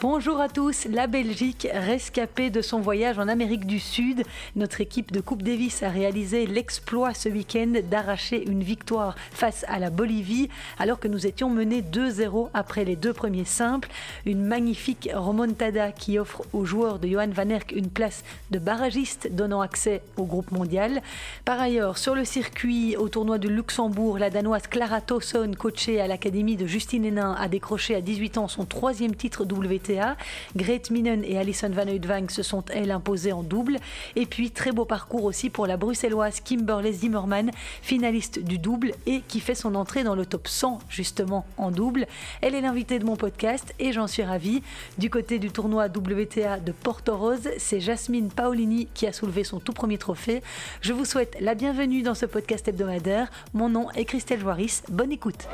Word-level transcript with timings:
Bonjour 0.00 0.40
à 0.40 0.48
tous, 0.48 0.86
la 0.88 1.08
Belgique 1.08 1.66
rescapée 1.74 2.50
de 2.50 2.62
son 2.62 2.78
voyage 2.78 3.18
en 3.18 3.26
Amérique 3.26 3.66
du 3.66 3.80
Sud. 3.80 4.22
Notre 4.54 4.80
équipe 4.80 5.10
de 5.10 5.20
Coupe 5.20 5.42
Davis 5.42 5.82
a 5.82 5.88
réalisé 5.88 6.46
l'exploit 6.46 7.14
ce 7.14 7.28
week-end 7.28 7.72
d'arracher 7.90 8.48
une 8.48 8.62
victoire 8.62 9.16
face 9.32 9.64
à 9.66 9.80
la 9.80 9.90
Bolivie 9.90 10.50
alors 10.78 11.00
que 11.00 11.08
nous 11.08 11.26
étions 11.26 11.50
menés 11.50 11.82
2-0 11.82 12.48
après 12.54 12.84
les 12.84 12.94
deux 12.94 13.12
premiers 13.12 13.44
simples. 13.44 13.88
Une 14.24 14.44
magnifique 14.44 15.10
remontada 15.12 15.90
qui 15.90 16.20
offre 16.20 16.42
aux 16.52 16.64
joueurs 16.64 17.00
de 17.00 17.08
Johan 17.08 17.30
Van 17.32 17.48
Erck 17.48 17.72
une 17.72 17.90
place 17.90 18.22
de 18.52 18.60
barragiste 18.60 19.28
donnant 19.32 19.62
accès 19.62 20.02
au 20.16 20.26
groupe 20.26 20.52
mondial. 20.52 21.02
Par 21.44 21.60
ailleurs, 21.60 21.98
sur 21.98 22.14
le 22.14 22.24
circuit 22.24 22.96
au 22.96 23.08
tournoi 23.08 23.38
de 23.38 23.48
Luxembourg, 23.48 24.20
la 24.20 24.30
Danoise 24.30 24.68
Clara 24.68 25.00
Towson, 25.00 25.50
coachée 25.58 26.00
à 26.00 26.06
l'académie 26.06 26.56
de 26.56 26.68
Justine 26.68 27.04
Hénin, 27.04 27.34
a 27.36 27.48
décroché 27.48 27.96
à 27.96 28.00
18 28.00 28.38
ans 28.38 28.46
son 28.46 28.64
troisième 28.64 29.16
titre 29.16 29.44
WTA 29.88 30.16
Grete 30.56 30.90
Minen 30.90 31.24
et 31.24 31.38
Alison 31.38 31.70
Van 31.70 31.86
Oudvang 31.86 32.28
se 32.28 32.42
sont 32.42 32.64
elles 32.72 32.90
imposées 32.90 33.32
en 33.32 33.42
double. 33.42 33.78
Et 34.16 34.26
puis 34.26 34.50
très 34.50 34.72
beau 34.72 34.84
parcours 34.84 35.24
aussi 35.24 35.50
pour 35.50 35.66
la 35.66 35.76
bruxelloise 35.76 36.40
Kimberley 36.40 36.92
Zimmerman, 36.92 37.50
finaliste 37.82 38.38
du 38.38 38.58
double 38.58 38.92
et 39.06 39.22
qui 39.26 39.40
fait 39.40 39.54
son 39.54 39.74
entrée 39.74 40.04
dans 40.04 40.14
le 40.14 40.26
top 40.26 40.48
100 40.48 40.78
justement 40.88 41.46
en 41.56 41.70
double. 41.70 42.06
Elle 42.40 42.54
est 42.54 42.60
l'invitée 42.60 42.98
de 42.98 43.04
mon 43.04 43.16
podcast 43.16 43.74
et 43.78 43.92
j'en 43.92 44.06
suis 44.06 44.22
ravie. 44.22 44.62
Du 44.98 45.10
côté 45.10 45.38
du 45.38 45.50
tournoi 45.50 45.86
WTA 45.86 46.60
de 46.60 46.72
Porto 46.72 47.16
Rose, 47.16 47.48
c'est 47.58 47.80
Jasmine 47.80 48.30
Paolini 48.30 48.88
qui 48.94 49.06
a 49.06 49.12
soulevé 49.12 49.44
son 49.44 49.60
tout 49.60 49.72
premier 49.72 49.98
trophée. 49.98 50.42
Je 50.80 50.92
vous 50.92 51.04
souhaite 51.04 51.36
la 51.40 51.54
bienvenue 51.54 52.02
dans 52.02 52.14
ce 52.14 52.26
podcast 52.26 52.68
hebdomadaire. 52.68 53.28
Mon 53.54 53.68
nom 53.68 53.90
est 53.92 54.04
Christelle 54.04 54.40
Joiris. 54.40 54.82
Bonne 54.88 55.12
écoute. 55.12 55.48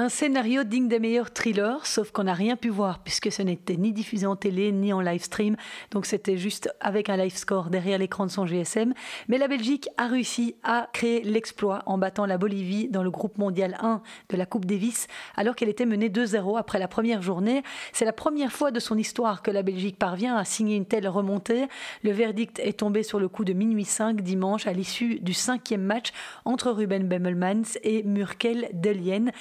Un 0.00 0.08
scénario 0.08 0.62
digne 0.62 0.86
des 0.86 1.00
meilleurs 1.00 1.32
thrillers, 1.32 1.84
sauf 1.84 2.12
qu'on 2.12 2.22
n'a 2.22 2.32
rien 2.32 2.54
pu 2.54 2.68
voir 2.68 3.00
puisque 3.02 3.32
ce 3.32 3.42
n'était 3.42 3.76
ni 3.76 3.92
diffusé 3.92 4.26
en 4.26 4.36
télé 4.36 4.70
ni 4.70 4.92
en 4.92 5.00
live 5.00 5.24
stream. 5.24 5.56
Donc 5.90 6.06
c'était 6.06 6.36
juste 6.36 6.72
avec 6.78 7.08
un 7.08 7.16
live 7.16 7.36
score 7.36 7.68
derrière 7.68 7.98
l'écran 7.98 8.24
de 8.24 8.30
son 8.30 8.46
GSM. 8.46 8.94
Mais 9.26 9.38
la 9.38 9.48
Belgique 9.48 9.88
a 9.96 10.06
réussi 10.06 10.54
à 10.62 10.88
créer 10.92 11.24
l'exploit 11.24 11.82
en 11.86 11.98
battant 11.98 12.26
la 12.26 12.38
Bolivie 12.38 12.86
dans 12.86 13.02
le 13.02 13.10
groupe 13.10 13.38
mondial 13.38 13.76
1 13.80 14.00
de 14.28 14.36
la 14.36 14.46
Coupe 14.46 14.66
Davis 14.66 15.08
alors 15.34 15.56
qu'elle 15.56 15.68
était 15.68 15.84
menée 15.84 16.10
2-0 16.10 16.56
après 16.56 16.78
la 16.78 16.86
première 16.86 17.20
journée. 17.20 17.64
C'est 17.92 18.04
la 18.04 18.12
première 18.12 18.52
fois 18.52 18.70
de 18.70 18.78
son 18.78 18.96
histoire 18.96 19.42
que 19.42 19.50
la 19.50 19.64
Belgique 19.64 19.98
parvient 19.98 20.36
à 20.36 20.44
signer 20.44 20.76
une 20.76 20.86
telle 20.86 21.08
remontée. 21.08 21.66
Le 22.04 22.12
verdict 22.12 22.60
est 22.60 22.78
tombé 22.78 23.02
sur 23.02 23.18
le 23.18 23.28
coup 23.28 23.44
de 23.44 23.52
minuit 23.52 23.84
5 23.84 24.20
dimanche 24.20 24.68
à 24.68 24.72
l'issue 24.72 25.18
du 25.18 25.34
cinquième 25.34 25.82
match 25.82 26.12
entre 26.44 26.70
Ruben 26.70 27.08
Bemmelmans 27.08 27.78
et 27.82 28.04
Murkel 28.04 28.68
Delien. 28.74 29.32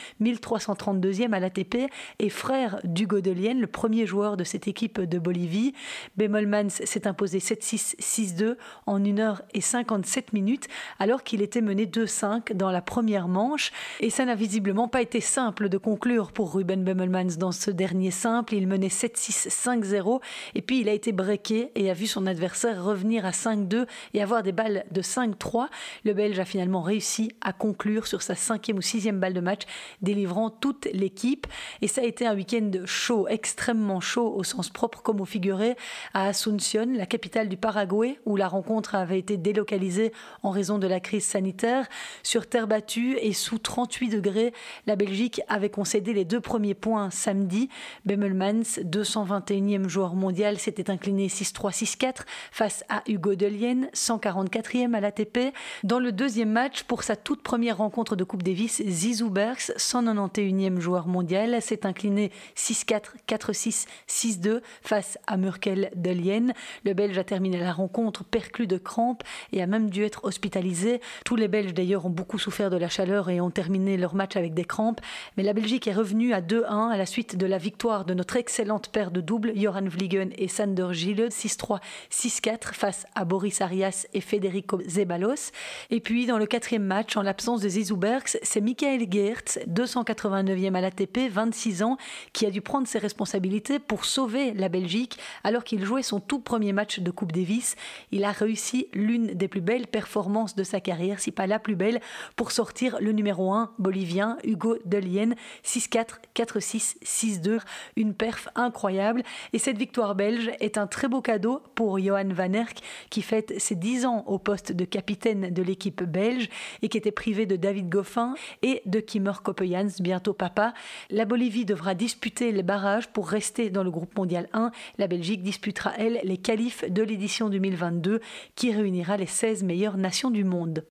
332e 0.48 1.34
à 1.34 1.40
l'ATP 1.40 1.90
et 2.20 2.30
frère 2.30 2.80
d'Hugo 2.86 3.20
Delien, 3.20 3.56
le 3.56 3.68
premier 3.68 4.06
joueur 4.06 4.38
de 4.38 4.46
cette 4.46 4.68
équipe 4.68 5.02
de 5.02 5.20
Bolivie. 5.20 5.74
Bemolmans 6.16 6.70
s'est 6.70 7.08
imposé 7.08 7.40
7-6, 7.40 7.98
6-2 8.00 8.56
en 8.86 9.04
1 9.04 9.08
h 9.16 9.38
et 9.54 9.62
57 9.62 10.32
minutes 10.32 10.68
alors 11.00 11.24
qu'il 11.24 11.42
était 11.42 11.62
mené 11.62 11.86
2-5 11.86 12.54
dans 12.54 12.72
la 12.72 12.82
première 12.82 13.28
manche. 13.28 13.72
Et 14.00 14.10
ça 14.10 14.24
n'a 14.24 14.36
visiblement 14.36 14.88
pas 14.88 15.02
été 15.02 15.20
simple 15.20 15.68
de 15.68 15.78
conclure 15.78 16.32
pour 16.32 16.54
Ruben 16.54 16.84
Bemmelmans 16.84 17.36
dans 17.38 17.52
ce 17.52 17.70
dernier 17.70 18.12
simple. 18.12 18.56
Il 18.56 18.68
menait 18.68 18.88
7-6, 18.88 19.50
5-0 19.50 20.22
et 20.56 20.62
puis 20.62 20.80
il 20.80 20.88
a 20.88 20.94
été 20.94 21.12
breaké 21.12 21.72
et 21.76 21.90
a 21.90 21.94
vu 21.94 22.08
son 22.08 22.26
adversaire 22.26 22.84
revenir 22.84 23.26
à 23.26 23.32
5-2 23.32 23.86
et 24.14 24.22
avoir 24.22 24.44
des 24.44 24.54
balles 24.54 24.86
de 24.92 25.02
5-3. 25.02 25.68
Le 26.06 26.14
Belge 26.14 26.40
a 26.40 26.46
finalement 26.46 26.82
réussi 26.82 27.32
à 27.42 27.52
conclure 27.52 28.08
sur 28.08 28.22
sa 28.22 28.36
cinquième 28.36 28.78
ou 28.78 28.82
sixième 28.82 29.20
balle 29.20 29.34
de 29.34 29.42
match, 29.42 29.64
délivrant 30.02 30.37
toute 30.50 30.88
l'équipe. 30.94 31.48
Et 31.82 31.88
ça 31.88 32.02
a 32.02 32.06
été 32.06 32.26
un 32.26 32.36
week-end 32.36 32.72
chaud, 32.86 33.28
extrêmement 33.28 34.00
chaud 34.00 34.34
au 34.36 34.44
sens 34.44 34.70
propre 34.70 35.02
comme 35.02 35.22
au 35.22 35.26
figuré, 35.26 35.76
à 36.14 36.28
Asunción, 36.28 36.88
la 36.94 37.06
capitale 37.06 37.50
du 37.50 37.58
Paraguay, 37.58 38.20
où 38.26 38.36
la 38.36 38.48
rencontre 38.48 38.96
avait 38.96 39.20
été 39.20 39.38
délocalisée 39.38 40.12
en 40.44 40.52
raison 40.52 40.78
de 40.78 40.88
la 40.88 41.00
crise 41.00 41.26
sanitaire. 41.26 41.88
Sur 42.24 42.48
terre 42.48 42.68
battue 42.68 43.18
et 43.22 43.34
sous 43.34 43.60
38 43.60 44.10
degrés, 44.10 44.54
la 44.86 44.96
Belgique 44.96 45.42
avait 45.48 45.70
concédé 45.70 46.14
les 46.14 46.26
deux 46.26 46.42
premiers 46.42 46.74
points 46.74 47.10
samedi. 47.10 47.70
Bemmelmans, 48.06 48.80
221e 48.82 49.88
joueur 49.88 50.16
mondial, 50.16 50.58
s'était 50.60 50.90
incliné 50.90 51.28
6-3, 51.28 51.72
6-4 51.72 52.26
face 52.52 52.84
à 52.90 53.04
Hugo 53.08 53.36
Delien, 53.36 53.88
144e 53.94 54.94
à 54.94 55.02
l'ATP. 55.02 55.54
Dans 55.84 56.00
le 56.00 56.12
deuxième 56.12 56.52
match, 56.52 56.84
pour 56.84 57.04
sa 57.04 57.16
toute 57.16 57.42
première 57.42 57.78
rencontre 57.78 58.16
de 58.16 58.24
Coupe 58.24 58.44
Davis, 58.44 58.82
Zizou 58.86 59.30
Bergs, 59.30 59.74
190 59.78 60.17
191e 60.18 60.80
joueur 60.80 61.08
mondial, 61.08 61.62
s'est 61.62 61.86
incliné 61.86 62.32
6-4, 62.56 63.02
4-6, 63.28 63.86
6-2 64.08 64.62
face 64.82 65.18
à 65.28 65.38
Murkel 65.38 65.92
Delien. 65.96 66.48
Le 66.84 66.94
Belge 66.94 67.18
a 67.18 67.24
terminé 67.24 67.60
la 67.60 67.72
rencontre 67.72 68.24
perclus 68.24 68.68
de 68.68 68.78
crampes 68.78 69.24
et 69.54 69.62
a 69.62 69.68
même 69.68 69.90
dû 69.90 70.04
être 70.04 70.26
hospitalisé. 70.26 71.02
Tous 71.26 71.36
les 71.36 71.48
Belges 71.48 71.74
d'ailleurs 71.74 72.06
ont 72.06 72.12
beaucoup 72.12 72.40
souffert 72.40 72.70
de 72.70 72.78
la 72.78 72.90
chaleur 72.90 73.30
et 73.30 73.42
ont 73.42 73.52
terminé 73.52 73.98
leur 73.98 74.16
match 74.16 74.36
avec 74.36 74.54
des 74.54 74.66
crampes. 74.66 75.02
Mais 75.38 75.44
la 75.44 75.54
Belgique 75.54 75.88
est 75.88 75.94
revenue 75.94 76.34
à 76.34 76.42
2-1 76.42 76.92
à 76.92 76.98
la 76.98 77.06
suite 77.06 77.38
de 77.38 77.46
la 77.46 77.58
victoire 77.58 78.06
de 78.06 78.14
notre 78.14 78.38
excellente 78.38 78.90
paire 78.90 79.12
de 79.12 79.22
doubles, 79.22 79.54
Joran 79.56 79.86
Vliegen 79.86 80.32
et 80.38 80.48
Sander 80.48 80.88
Gille, 80.92 81.28
6-3, 81.30 81.80
6-4 82.12 82.74
face 82.74 83.06
à 83.16 83.26
Boris 83.26 83.62
Arias 83.62 84.08
et 84.14 84.22
Federico 84.22 84.82
Zeballos. 84.88 85.52
Et 85.92 86.00
puis 86.00 86.26
dans 86.26 86.38
le 86.38 86.46
quatrième 86.46 86.84
match, 86.84 87.16
en 87.18 87.22
l'absence 87.22 87.62
de 87.62 87.70
Zizou 87.70 87.98
Bergs, 87.98 88.38
c'est 88.42 88.62
Michael 88.62 89.06
Geertz, 89.10 89.60
240 89.68 90.07
89e 90.08 90.76
à 90.76 90.82
l'ATP, 90.82 91.30
26 91.30 91.84
ans, 91.84 91.98
qui 92.34 92.46
a 92.46 92.52
dû 92.52 92.62
prendre 92.62 92.88
ses 92.88 93.00
responsabilités 93.00 93.80
pour 93.80 94.06
sauver 94.06 94.54
la 94.54 94.70
Belgique 94.70 95.18
alors 95.44 95.64
qu'il 95.64 95.84
jouait 95.84 96.04
son 96.04 96.20
tout 96.20 96.40
premier 96.40 96.74
match 96.74 97.00
de 97.00 97.12
Coupe 97.12 97.32
Davis. 97.32 97.76
Il 98.12 98.24
a 98.24 98.32
réussi 98.32 98.88
l'une 98.94 99.28
des 99.28 99.48
plus 99.48 99.62
belles 99.62 99.88
performances 99.88 100.56
de 100.56 100.64
sa 100.64 100.80
carrière, 100.80 101.20
si 101.20 101.32
pas 101.32 101.48
la 101.48 101.60
plus 101.60 101.76
belle, 101.76 102.00
pour 102.36 102.52
sortir 102.52 102.98
le 103.02 103.12
numéro 103.12 103.52
1 103.54 103.74
bolivien, 103.80 104.38
Hugo 104.44 104.78
Delien, 104.86 105.32
6-4, 105.66 106.06
4-6, 106.36 106.98
6-2. 107.04 107.60
Une 107.96 108.14
perf 108.14 108.50
incroyable. 108.56 109.24
Et 109.54 109.60
cette 109.60 109.78
victoire 109.78 110.16
belge 110.16 110.52
est 110.60 110.78
un 110.78 110.88
très 110.88 111.08
beau 111.08 111.22
cadeau 111.22 111.62
pour 111.76 112.00
Johan 112.00 112.30
Van 112.30 112.54
Erck, 112.54 112.80
qui 113.10 113.22
fête 113.22 113.60
ses 113.60 113.76
10 113.76 114.06
ans 114.06 114.24
au 114.28 114.40
poste 114.40 114.72
de 114.72 114.86
capitaine 114.86 115.54
de 115.54 115.62
l'équipe 115.62 116.04
belge 116.04 116.50
et 116.82 116.90
qui 116.90 116.98
était 116.98 117.12
privé 117.12 117.46
de 117.46 117.56
David 117.56 117.90
Goffin 117.90 118.36
et 118.62 118.82
de 118.86 119.00
Kimmer 119.00 119.34
Koppejans, 119.44 119.97
bientôt 120.02 120.34
papa. 120.34 120.74
La 121.10 121.26
Bolivie 121.26 121.66
devra 121.66 121.94
disputer 121.94 122.52
les 122.52 122.64
barrages 122.64 123.08
pour 123.08 123.28
rester 123.28 123.70
dans 123.70 123.84
le 123.84 123.92
groupe 123.92 124.18
mondial 124.18 124.48
1. 124.54 124.72
La 124.98 125.08
Belgique 125.08 125.44
disputera, 125.44 125.94
elle, 125.98 126.20
les 126.24 126.38
qualifs 126.38 126.90
de 126.90 127.04
l'édition 127.04 127.50
2022 127.50 128.22
qui 128.56 128.72
réunira 128.72 129.18
les 129.18 129.26
16 129.26 129.64
meilleures 129.64 129.98
nations 129.98 130.32
du 130.32 130.44
monde. 130.44 130.84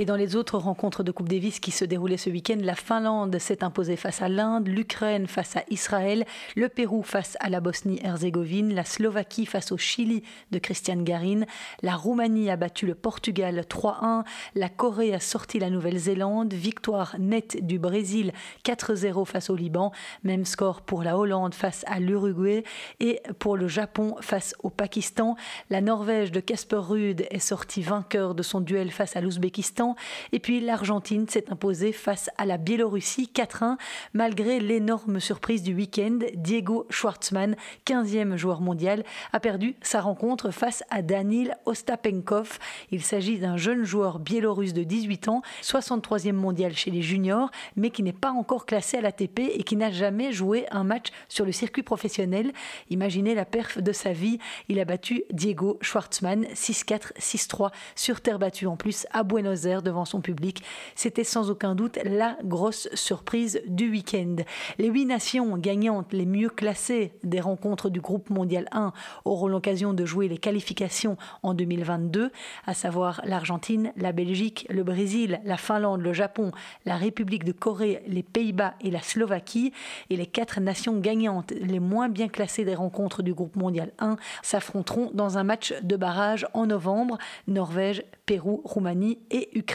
Et 0.00 0.04
dans 0.04 0.14
les 0.14 0.36
autres 0.36 0.58
rencontres 0.58 1.02
de 1.02 1.10
Coupe 1.10 1.28
Davis 1.28 1.58
qui 1.58 1.72
se 1.72 1.84
déroulaient 1.84 2.18
ce 2.18 2.30
week-end, 2.30 2.58
la 2.60 2.76
Finlande 2.76 3.36
s'est 3.40 3.64
imposée 3.64 3.96
face 3.96 4.22
à 4.22 4.28
l'Inde, 4.28 4.68
l'Ukraine 4.68 5.26
face 5.26 5.56
à 5.56 5.64
Israël, 5.70 6.24
le 6.54 6.68
Pérou 6.68 7.02
face 7.02 7.36
à 7.40 7.48
la 7.48 7.58
Bosnie-Herzégovine, 7.58 8.72
la 8.72 8.84
Slovaquie 8.84 9.44
face 9.44 9.72
au 9.72 9.76
Chili 9.76 10.22
de 10.52 10.60
Christian 10.60 11.02
Garin, 11.02 11.40
la 11.82 11.96
Roumanie 11.96 12.48
a 12.48 12.54
battu 12.54 12.86
le 12.86 12.94
Portugal 12.94 13.64
3-1, 13.68 14.22
la 14.54 14.68
Corée 14.68 15.12
a 15.14 15.18
sorti 15.18 15.58
la 15.58 15.68
Nouvelle-Zélande, 15.68 16.54
victoire 16.54 17.16
nette 17.18 17.66
du 17.66 17.80
Brésil 17.80 18.30
4-0 18.64 19.24
face 19.24 19.50
au 19.50 19.56
Liban, 19.56 19.90
même 20.22 20.44
score 20.44 20.82
pour 20.82 21.02
la 21.02 21.18
Hollande 21.18 21.54
face 21.54 21.82
à 21.88 21.98
l'Uruguay 21.98 22.62
et 23.00 23.20
pour 23.40 23.56
le 23.56 23.66
Japon 23.66 24.14
face 24.20 24.54
au 24.62 24.70
Pakistan. 24.70 25.34
La 25.70 25.80
Norvège 25.80 26.30
de 26.30 26.38
Casper 26.38 26.76
Ruud 26.76 27.26
est 27.32 27.40
sortie 27.40 27.82
vainqueur 27.82 28.36
de 28.36 28.44
son 28.44 28.60
duel 28.60 28.92
face 28.92 29.16
à 29.16 29.20
l'Ouzbékistan 29.20 29.87
et 30.32 30.38
puis 30.38 30.60
l'Argentine 30.60 31.28
s'est 31.28 31.50
imposée 31.50 31.92
face 31.92 32.30
à 32.38 32.46
la 32.46 32.58
Biélorussie 32.58 33.30
4-1 33.34 33.76
malgré 34.14 34.60
l'énorme 34.60 35.20
surprise 35.20 35.62
du 35.62 35.74
week-end. 35.74 36.18
Diego 36.34 36.86
Schwartzmann, 36.90 37.56
15e 37.86 38.36
joueur 38.36 38.60
mondial, 38.60 39.04
a 39.32 39.40
perdu 39.40 39.76
sa 39.82 40.00
rencontre 40.00 40.50
face 40.50 40.82
à 40.90 41.02
Danil 41.02 41.56
Ostapenkov. 41.66 42.58
Il 42.90 43.02
s'agit 43.02 43.38
d'un 43.38 43.56
jeune 43.56 43.84
joueur 43.84 44.18
biélorusse 44.18 44.72
de 44.72 44.84
18 44.84 45.28
ans, 45.28 45.42
63e 45.62 46.32
mondial 46.32 46.74
chez 46.74 46.90
les 46.90 47.02
juniors, 47.02 47.50
mais 47.76 47.90
qui 47.90 48.02
n'est 48.02 48.12
pas 48.12 48.30
encore 48.30 48.66
classé 48.66 48.96
à 48.96 49.00
l'ATP 49.00 49.40
et 49.40 49.62
qui 49.62 49.76
n'a 49.76 49.90
jamais 49.90 50.32
joué 50.32 50.66
un 50.70 50.84
match 50.84 51.08
sur 51.28 51.44
le 51.44 51.52
circuit 51.52 51.82
professionnel. 51.82 52.52
Imaginez 52.90 53.34
la 53.34 53.44
perf 53.44 53.80
de 53.80 53.92
sa 53.92 54.12
vie. 54.12 54.38
Il 54.68 54.80
a 54.80 54.84
battu 54.84 55.24
Diego 55.30 55.78
Schwartzmann 55.80 56.44
6-4, 56.54 57.14
6-3 57.18 57.70
sur 57.94 58.20
terre 58.20 58.38
battue 58.38 58.66
en 58.66 58.76
plus 58.76 59.06
à 59.12 59.22
Buenos 59.22 59.64
Aires 59.64 59.77
devant 59.82 60.04
son 60.04 60.20
public. 60.20 60.62
C'était 60.94 61.24
sans 61.24 61.50
aucun 61.50 61.74
doute 61.74 61.98
la 62.04 62.36
grosse 62.44 62.88
surprise 62.94 63.60
du 63.66 63.90
week-end. 63.90 64.36
Les 64.78 64.88
huit 64.88 65.06
nations 65.06 65.56
gagnantes 65.56 66.12
les 66.12 66.26
mieux 66.26 66.50
classées 66.50 67.12
des 67.22 67.40
rencontres 67.40 67.90
du 67.90 68.00
groupe 68.00 68.30
mondial 68.30 68.66
1 68.72 68.92
auront 69.24 69.48
l'occasion 69.48 69.92
de 69.92 70.04
jouer 70.04 70.28
les 70.28 70.38
qualifications 70.38 71.16
en 71.42 71.54
2022, 71.54 72.30
à 72.66 72.74
savoir 72.74 73.20
l'Argentine, 73.24 73.92
la 73.96 74.12
Belgique, 74.12 74.66
le 74.70 74.82
Brésil, 74.82 75.40
la 75.44 75.56
Finlande, 75.56 76.00
le 76.00 76.12
Japon, 76.12 76.52
la 76.84 76.96
République 76.96 77.44
de 77.44 77.52
Corée, 77.52 78.02
les 78.06 78.22
Pays-Bas 78.22 78.74
et 78.80 78.90
la 78.90 79.02
Slovaquie. 79.02 79.72
Et 80.10 80.16
les 80.16 80.26
quatre 80.26 80.60
nations 80.60 80.98
gagnantes 80.98 81.52
les 81.52 81.80
moins 81.80 82.08
bien 82.08 82.28
classées 82.28 82.64
des 82.64 82.74
rencontres 82.74 83.22
du 83.22 83.34
groupe 83.34 83.56
mondial 83.56 83.92
1 83.98 84.16
s'affronteront 84.42 85.10
dans 85.14 85.38
un 85.38 85.44
match 85.44 85.74
de 85.82 85.96
barrage 85.96 86.46
en 86.54 86.66
novembre. 86.66 87.18
Norvège, 87.46 88.04
Pérou, 88.26 88.60
Roumanie 88.64 89.18
et 89.30 89.48
Ukraine. 89.58 89.67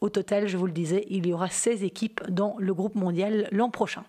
Au 0.00 0.08
total, 0.08 0.48
je 0.48 0.56
vous 0.56 0.66
le 0.66 0.72
disais, 0.72 1.04
il 1.08 1.26
y 1.26 1.32
aura 1.32 1.48
16 1.48 1.84
équipes 1.84 2.20
dans 2.28 2.56
le 2.58 2.74
groupe 2.74 2.94
mondial 2.94 3.48
l'an 3.52 3.70
prochain. 3.70 4.04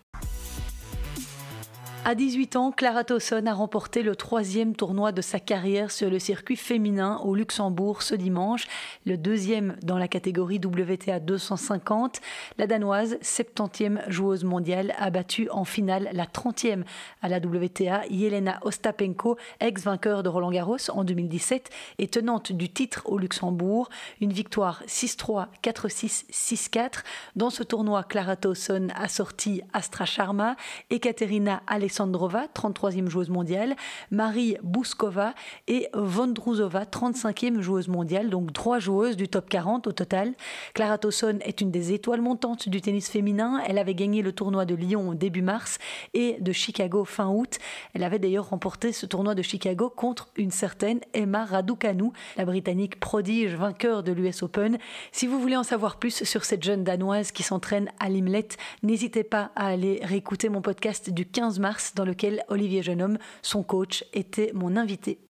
À 2.05 2.15
18 2.15 2.55
ans, 2.55 2.71
Clara 2.71 3.03
Towson 3.03 3.45
a 3.45 3.53
remporté 3.53 4.03
le 4.03 4.15
troisième 4.15 4.73
tournoi 4.73 5.11
de 5.11 5.21
sa 5.21 5.39
carrière 5.39 5.91
sur 5.91 6.09
le 6.09 6.17
circuit 6.17 6.55
féminin 6.55 7.19
au 7.25 7.35
Luxembourg 7.35 8.03
ce 8.03 8.15
dimanche, 8.15 8.67
le 9.05 9.17
deuxième 9.17 9.75
dans 9.83 9.97
la 9.97 10.07
catégorie 10.07 10.61
WTA 10.63 11.19
250. 11.19 12.21
La 12.57 12.67
Danoise, 12.67 13.17
70e 13.21 14.09
joueuse 14.09 14.45
mondiale, 14.45 14.95
a 14.97 15.09
battu 15.09 15.49
en 15.51 15.65
finale 15.65 16.09
la 16.13 16.25
30e 16.25 16.83
à 17.21 17.27
la 17.27 17.37
WTA 17.37 18.05
Yelena 18.09 18.59
Ostapenko, 18.61 19.37
ex-vainqueur 19.59 20.23
de 20.23 20.29
Roland 20.29 20.51
Garros 20.51 20.89
en 20.89 21.03
2017 21.03 21.69
et 21.99 22.07
tenante 22.07 22.53
du 22.53 22.69
titre 22.69 23.03
au 23.07 23.17
Luxembourg. 23.17 23.89
Une 24.21 24.31
victoire 24.31 24.83
6-3, 24.87 25.47
4-6, 25.61 26.25
6-4. 26.31 27.03
Dans 27.35 27.49
ce 27.49 27.61
tournoi, 27.61 28.03
Clara 28.03 28.37
Towson 28.37 28.87
a 28.95 29.09
sorti 29.09 29.61
Astra 29.73 30.05
Sharma, 30.05 30.55
Ekaterina 30.89 31.61
Alexandrova 31.67 31.88
Alexandrova, 31.89 32.45
33e 32.53 33.07
joueuse 33.07 33.31
mondiale, 33.31 33.75
Marie 34.11 34.57
Bouskova 34.61 35.33
et 35.67 35.87
Vondrouzova, 35.95 36.83
35e 36.83 37.61
joueuse 37.61 37.87
mondiale, 37.87 38.29
donc 38.29 38.53
trois 38.53 38.77
joueuses 38.77 39.17
du 39.17 39.27
top 39.27 39.49
40 39.49 39.87
au 39.87 39.91
total. 39.91 40.33
Clara 40.75 40.99
Towson 40.99 41.39
est 41.41 41.61
une 41.61 41.71
des 41.71 41.91
étoiles 41.91 42.21
montantes 42.21 42.69
du 42.69 42.79
tennis 42.79 43.09
féminin. 43.09 43.59
Elle 43.65 43.79
avait 43.79 43.95
gagné 43.95 44.21
le 44.21 44.33
tournoi 44.33 44.65
de 44.65 44.75
Lyon 44.75 45.15
début 45.15 45.41
mars 45.41 45.79
et 46.13 46.37
de 46.39 46.51
Chicago 46.51 47.05
fin 47.05 47.27
août. 47.27 47.57
Elle 47.95 48.03
avait 48.03 48.19
d'ailleurs 48.19 48.49
remporté 48.49 48.91
ce 48.91 49.07
tournoi 49.07 49.33
de 49.33 49.41
Chicago 49.41 49.89
contre 49.89 50.29
une 50.37 50.51
certaine 50.51 50.99
Emma 51.15 51.43
Raducanu, 51.43 52.11
la 52.37 52.45
Britannique 52.45 52.99
prodige 52.99 53.55
vainqueur 53.55 54.03
de 54.03 54.11
l'US 54.11 54.43
Open. 54.43 54.77
Si 55.11 55.25
vous 55.25 55.39
voulez 55.41 55.57
en 55.57 55.63
savoir 55.63 55.97
plus 55.97 56.23
sur 56.23 56.45
cette 56.45 56.61
jeune 56.61 56.83
Danoise 56.83 57.31
qui 57.31 57.41
s'entraîne 57.41 57.89
à 57.99 58.09
Limlet, 58.09 58.49
n'hésitez 58.83 59.23
pas 59.23 59.49
à 59.55 59.69
aller 59.69 59.99
réécouter 60.03 60.49
mon 60.49 60.61
podcast 60.61 61.09
du 61.09 61.25
15 61.25 61.57
mars 61.57 61.78
dans 61.95 62.05
lequel 62.05 62.43
Olivier 62.47 62.83
Jeunhomme, 62.83 63.17
son 63.41 63.63
coach, 63.63 64.03
était 64.13 64.51
mon 64.53 64.75
invité. 64.75 65.28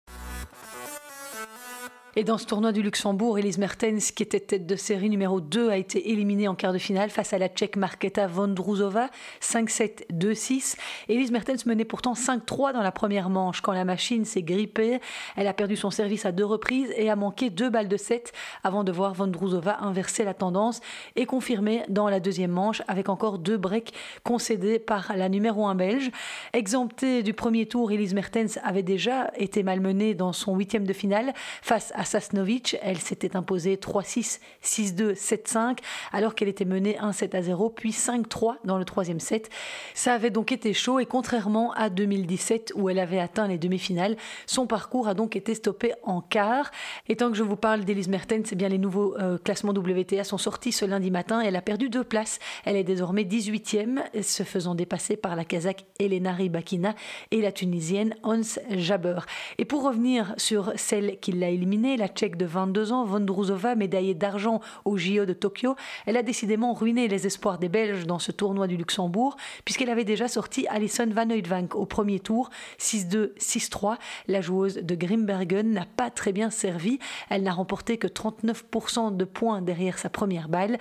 Et 2.17 2.25
dans 2.25 2.39
ce 2.39 2.47
tournoi 2.47 2.73
du 2.73 2.83
Luxembourg, 2.83 3.39
Elise 3.39 3.59
Mertens, 3.59 4.13
qui 4.13 4.23
était 4.23 4.41
tête 4.41 4.67
de 4.67 4.77
série 4.77 5.11
numéro 5.11 5.41
2, 5.41 5.69
a 5.69 5.77
été 5.77 6.11
éliminée 6.11 6.49
en 6.49 6.55
quart 6.55 6.73
de 6.73 6.79
finale 6.79 7.11
face 7.11 7.33
à 7.33 7.39
la 7.39 7.49
Tchèque 7.49 7.77
Marketa 7.77 8.27
Vondrouzova, 8.27 9.11
5-7, 9.43 10.11
2-6. 10.13 10.77
Elise 11.09 11.31
Mertens 11.31 11.67
menait 11.67 11.85
pourtant 11.85 12.15
5-3 12.15 12.73
dans 12.73 12.83
la 12.83 12.93
première 12.93 13.29
manche 13.29 13.61
quand 13.61 13.73
la 13.73 13.85
machine 13.85 14.25
s'est 14.25 14.43
grippée. 14.43 15.01
Elle 15.37 15.47
a 15.47 15.53
perdu 15.53 15.77
son 15.77 15.91
service 15.91 16.25
à 16.25 16.33
deux 16.33 16.47
reprises 16.47 16.93
et 16.97 17.11
a 17.11 17.15
manqué 17.15 17.51
deux 17.51 17.69
balles 17.69 17.89
de 17.89 17.97
7 17.97 18.33
avant 18.65 18.85
de 18.85 18.91
voir 18.91 19.13
Vondrouzova 19.13 19.79
inverser 19.83 20.25
la 20.25 20.35
tendance 20.35 20.81
et 21.15 21.27
confirmer 21.27 21.83
dans 21.89 22.09
la 22.09 22.21
deuxième 22.21 22.51
manche 22.51 22.83
avec 22.89 23.11
encore 23.11 23.39
deux 23.39 23.59
breaks 23.59 23.93
concédés 24.25 24.79
par 24.79 25.13
la 25.15 25.29
numéro 25.29 25.67
1 25.67 25.75
belge. 25.75 26.11
Exemptée 26.55 27.23
du 27.23 27.35
premier 27.35 27.67
tour, 27.67 27.93
Elise 27.93 28.15
Mertens 28.15 28.59
avait 28.65 28.83
déjà 28.83 29.31
été 29.37 29.63
malmenée 29.63 30.15
dans 30.15 30.33
son 30.33 30.57
huitième 30.57 30.87
de 30.87 30.93
finale 30.95 31.33
face 31.63 31.93
à 31.95 31.98
Sasnovic. 32.05 32.77
Elle 32.83 32.99
s'était 32.99 33.37
imposée 33.37 33.77
3-6, 33.77 34.41
6-2, 34.63 35.15
7-5, 35.15 35.79
alors 36.13 36.35
qu'elle 36.35 36.49
était 36.49 36.65
menée 36.65 36.97
1-7 37.01 37.37
à 37.37 37.43
0, 37.43 37.71
puis 37.71 37.91
5-3 37.91 38.57
dans 38.65 38.79
le 38.79 38.85
troisième 38.85 39.21
set. 39.21 39.51
Ça 39.95 40.15
avait 40.15 40.31
donc 40.31 40.53
été 40.53 40.73
chaud 40.73 40.99
et 40.99 41.07
contrairement 41.07 41.73
à 41.73 41.91
2017 41.91 42.73
où 42.75 42.89
elle 42.89 42.99
avait 42.99 43.19
atteint 43.19 43.49
les 43.49 43.59
demi-finales, 43.59 44.17
son 44.47 44.67
parcours 44.67 45.09
a 45.09 45.15
donc 45.15 45.37
été 45.37 45.55
stoppé 45.55 45.93
en 46.03 46.21
quart. 46.21 46.71
Et 47.09 47.17
tant 47.17 47.31
que 47.31 47.37
je 47.37 47.43
vous 47.43 47.57
parle 47.57 47.85
d'Elise 47.85 48.09
Mertens, 48.09 48.47
c'est 48.47 48.57
bien 48.57 48.69
les 48.69 48.79
nouveaux 48.79 49.17
euh, 49.19 49.39
classements 49.39 49.73
WTA 49.73 50.25
sont 50.25 50.39
sortis 50.39 50.73
ce 50.73 50.85
lundi 50.85 51.11
matin. 51.11 51.41
Elle 51.41 51.57
a 51.57 51.63
perdu 51.63 51.89
deux 51.89 52.05
places. 52.05 52.39
Elle 52.65 52.77
est 52.77 52.85
désormais 52.85 53.25
18e, 53.25 54.23
se 54.23 54.43
faisant 54.43 54.75
dépasser 54.75 55.17
par 55.17 55.37
la 55.37 55.45
Kazakh 55.45 55.85
Elena 55.99 56.33
Rybakina 56.33 56.95
et 57.31 57.41
la 57.41 57.53
Tunisienne 57.53 58.15
Hans 58.23 58.41
Jaber. 58.71 59.21
Et 59.59 59.65
pour 59.65 59.83
revenir 59.83 60.35
sur 60.37 60.73
celle 60.77 61.19
qui 61.21 61.33
l'a 61.33 61.51
éliminée, 61.51 61.88
la 61.97 62.09
Tchèque 62.09 62.37
de 62.37 62.45
22 62.45 62.93
ans, 62.93 63.05
Vondrouzova, 63.05 63.75
médaillée 63.75 64.15
d'argent 64.15 64.61
au 64.85 64.97
JO 64.97 65.25
de 65.25 65.33
Tokyo, 65.33 65.77
elle 66.07 66.17
a 66.17 66.23
décidément 66.23 66.75
ruiné 66.75 67.09
les 67.09 67.27
espoirs 67.27 67.59
des 67.59 67.69
Belges 67.69 68.07
dans 68.07 68.19
ce 68.19 68.33
tournoi 68.33 68.67
du 68.67 68.77
Luxembourg, 68.77 69.37
puisqu'elle 69.65 69.91
avait 69.91 70.05
déjà 70.05 70.29
sorti 70.29 70.67
Alison 70.69 71.09
Van 71.11 71.31
Oudvank 71.31 71.75
au 71.75 71.87
premier 71.87 72.21
tour, 72.21 72.51
6-2, 72.79 73.35
6-3. 73.39 73.97
La 74.27 74.41
joueuse 74.41 74.77
de 74.77 74.95
Grimbergen 74.95 75.73
n'a 75.73 75.87
pas 75.87 76.11
très 76.11 76.33
bien 76.33 76.51
servi. 76.51 76.99
Elle 77.31 77.43
n'a 77.43 77.53
remporté 77.53 77.97
que 77.97 78.07
39% 78.07 79.17
de 79.17 79.25
points 79.25 79.63
derrière 79.63 79.99
sa 79.99 80.11
première 80.11 80.49
balle. 80.49 80.79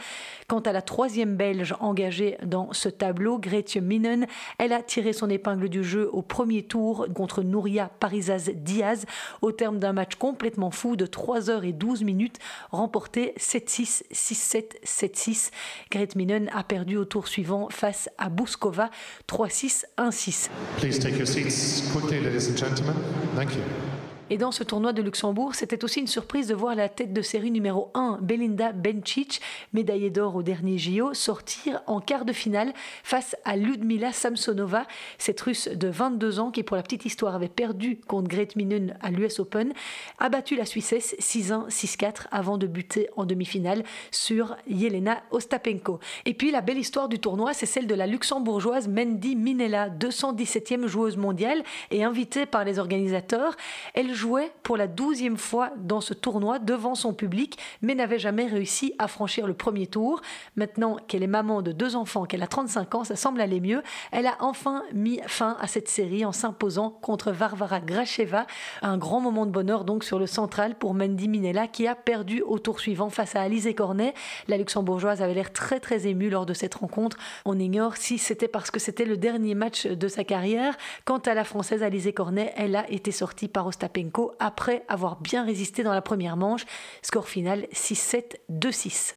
Quant 0.48 0.60
à 0.60 0.72
la 0.72 0.82
troisième 0.82 1.36
Belge 1.36 1.76
engagée 1.80 2.38
dans 2.44 2.74
ce 2.74 2.90
tableau, 2.90 3.40
Gretje 3.40 3.78
Minen, 3.78 4.28
elle 4.58 4.74
a 4.74 4.82
tiré 4.82 5.14
son 5.14 5.30
épingle 5.30 5.70
du 5.70 5.84
jeu 5.84 6.10
au 6.12 6.22
premier 6.22 6.64
tour 6.64 7.08
contre 7.16 7.44
Nouria 7.44 7.90
Parisaz 8.00 8.52
Diaz 8.54 9.06
au 9.42 9.52
terme 9.52 9.80
d'un 9.80 9.94
match 9.94 10.16
complètement 10.16 10.72
fou 10.72 10.96
de 10.98 11.06
3 11.06 11.50
heures 11.50 11.64
et 11.64 11.74
12 11.74 12.04
minutes, 12.04 12.38
remporté 12.72 13.34
7-6, 13.40 14.04
6-7, 14.12 14.64
7-6. 14.86 15.52
Gret 15.92 16.10
Minen 16.16 16.50
a 16.54 16.64
perdu 16.64 16.98
au 16.98 17.06
tour 17.06 17.28
suivant 17.28 17.70
face 17.70 18.10
à 18.18 18.30
Bouskova 18.30 18.90
3-6, 19.30 19.86
1-6. 19.98 20.50
Please 20.78 21.00
take 21.00 21.18
your 21.18 21.28
seats 21.28 21.84
quickly, 21.94 22.20
ladies 22.20 22.50
and 22.50 22.58
gentlemen. 22.58 22.96
Thank 23.36 23.56
you. 23.56 23.97
Et 24.30 24.38
dans 24.38 24.52
ce 24.52 24.66
tournoi 24.66 24.92
de 24.92 25.02
Luxembourg, 25.02 25.56
c'était 25.56 25.86
aussi 25.86 26.02
une 26.02 26.08
surprise 26.08 26.48
de 26.48 26.54
voir 26.54 26.76
la 26.76 26.90
tête 26.90 27.14
de 27.14 27.22
série 27.22 27.50
numéro 27.50 27.92
1, 27.94 28.20
Belinda 28.22 28.74
Bencic, 28.74 29.40
médaillée 29.72 30.10
d'or 30.10 30.36
au 30.36 30.44
dernier 30.44 30.78
JO, 30.78 31.14
sortir 31.14 31.82
en 31.88 32.02
quart 32.02 32.26
de 32.26 32.34
finale 32.34 32.74
face 33.04 33.38
à 33.46 33.56
Ludmila 33.56 34.12
Samsonova, 34.12 34.86
cette 35.18 35.40
russe 35.40 35.70
de 35.70 35.88
22 35.88 36.42
ans 36.42 36.52
qui, 36.52 36.64
pour 36.64 36.76
la 36.76 36.84
petite 36.84 37.06
histoire, 37.06 37.36
avait 37.36 37.48
perdu 37.48 38.02
contre 38.06 38.28
Grete 38.28 38.58
Minen 38.58 38.98
à 39.00 39.12
l'US 39.12 39.40
Open, 39.40 39.72
a 40.20 40.28
battu 40.28 40.58
la 40.58 40.66
Suissesse 40.66 41.16
6-1, 41.22 41.70
6-4 41.70 42.26
avant 42.30 42.58
de 42.58 42.68
buter 42.68 43.08
en 43.16 43.24
demi-finale 43.24 43.84
sur 44.12 44.58
Yelena 44.68 45.22
Ostapenko. 45.32 46.02
Et 46.26 46.34
puis 46.34 46.52
la 46.52 46.60
belle 46.60 46.80
histoire 46.80 47.08
du 47.08 47.20
tournoi, 47.20 47.54
c'est 47.54 47.66
celle 47.66 47.88
de 47.88 47.96
la 47.96 48.08
luxembourgeoise 48.08 48.90
Mendy 48.90 49.38
Minella, 49.38 49.90
217e 49.90 50.86
joueuse 50.88 51.16
mondiale 51.16 51.64
et 51.92 52.04
invitée 52.04 52.46
par 52.46 52.66
les 52.66 52.78
organisateurs. 52.78 53.56
Elle 53.94 54.17
jouait 54.18 54.52
pour 54.64 54.76
la 54.76 54.88
douzième 54.88 55.38
fois 55.38 55.72
dans 55.78 56.02
ce 56.02 56.14
tournoi 56.14 56.60
devant 56.60 56.96
son 56.96 57.14
public, 57.14 57.58
mais 57.82 57.96
n'avait 57.96 58.20
jamais 58.20 58.48
réussi 58.48 58.94
à 58.98 59.08
franchir 59.08 59.48
le 59.48 59.54
premier 59.54 59.86
tour. 59.88 60.22
Maintenant 60.56 60.98
qu'elle 61.08 61.24
est 61.24 61.28
maman 61.28 61.62
de 61.62 61.72
deux 61.72 61.96
enfants, 61.96 62.26
qu'elle 62.26 62.44
a 62.44 62.48
35 62.48 62.96
ans, 62.96 63.04
ça 63.04 63.16
semble 63.16 63.40
aller 63.40 63.62
mieux. 63.62 63.84
Elle 64.12 64.26
a 64.26 64.36
enfin 64.40 64.84
mis 64.94 65.22
fin 65.28 65.56
à 65.62 65.68
cette 65.68 65.88
série 65.88 66.26
en 66.26 66.32
s'imposant 66.32 66.90
contre 66.90 67.32
Varvara 67.32 67.80
Gracheva. 67.80 68.48
Un 68.82 68.98
grand 68.98 69.22
moment 69.22 69.46
de 69.46 69.52
bonheur 69.52 69.86
donc 69.86 70.04
sur 70.04 70.18
le 70.18 70.26
central 70.26 70.76
pour 70.76 70.96
Mendy 70.96 71.28
Minella 71.28 71.68
qui 71.68 71.88
a 71.88 71.94
perdu 71.94 72.42
au 72.42 72.58
tour 72.58 72.80
suivant 72.80 73.10
face 73.10 73.36
à 73.36 73.42
Alizé 73.42 73.76
Cornet. 73.76 74.16
La 74.48 74.58
luxembourgeoise 74.58 75.22
avait 75.22 75.36
l'air 75.36 75.54
très 75.54 75.80
très 75.80 76.08
émue 76.08 76.32
lors 76.32 76.48
de 76.48 76.56
cette 76.56 76.74
rencontre. 76.74 77.18
On 77.46 77.60
ignore 77.60 77.98
si 77.98 78.18
c'était 78.18 78.48
parce 78.48 78.72
que 78.72 78.80
c'était 78.80 79.06
le 79.06 79.16
dernier 79.16 79.54
match 79.54 79.86
de 79.86 80.08
sa 80.08 80.24
carrière. 80.24 80.76
Quant 81.06 81.20
à 81.20 81.36
la 81.36 81.44
française 81.44 81.84
Alizé 81.84 82.14
Cornet, 82.14 82.52
elle 82.58 82.76
a 82.76 82.90
été 82.90 83.12
sortie 83.12 83.48
par 83.48 83.68
Ostapenko 83.68 84.07
après 84.40 84.84
avoir 84.88 85.20
bien 85.20 85.46
résisté 85.46 85.84
dans 85.84 85.94
la 85.94 86.02
première 86.02 86.38
manche. 86.38 86.66
Score 87.02 87.28
final 87.28 87.68
6-7, 87.74 88.38
2-6. 88.52 89.16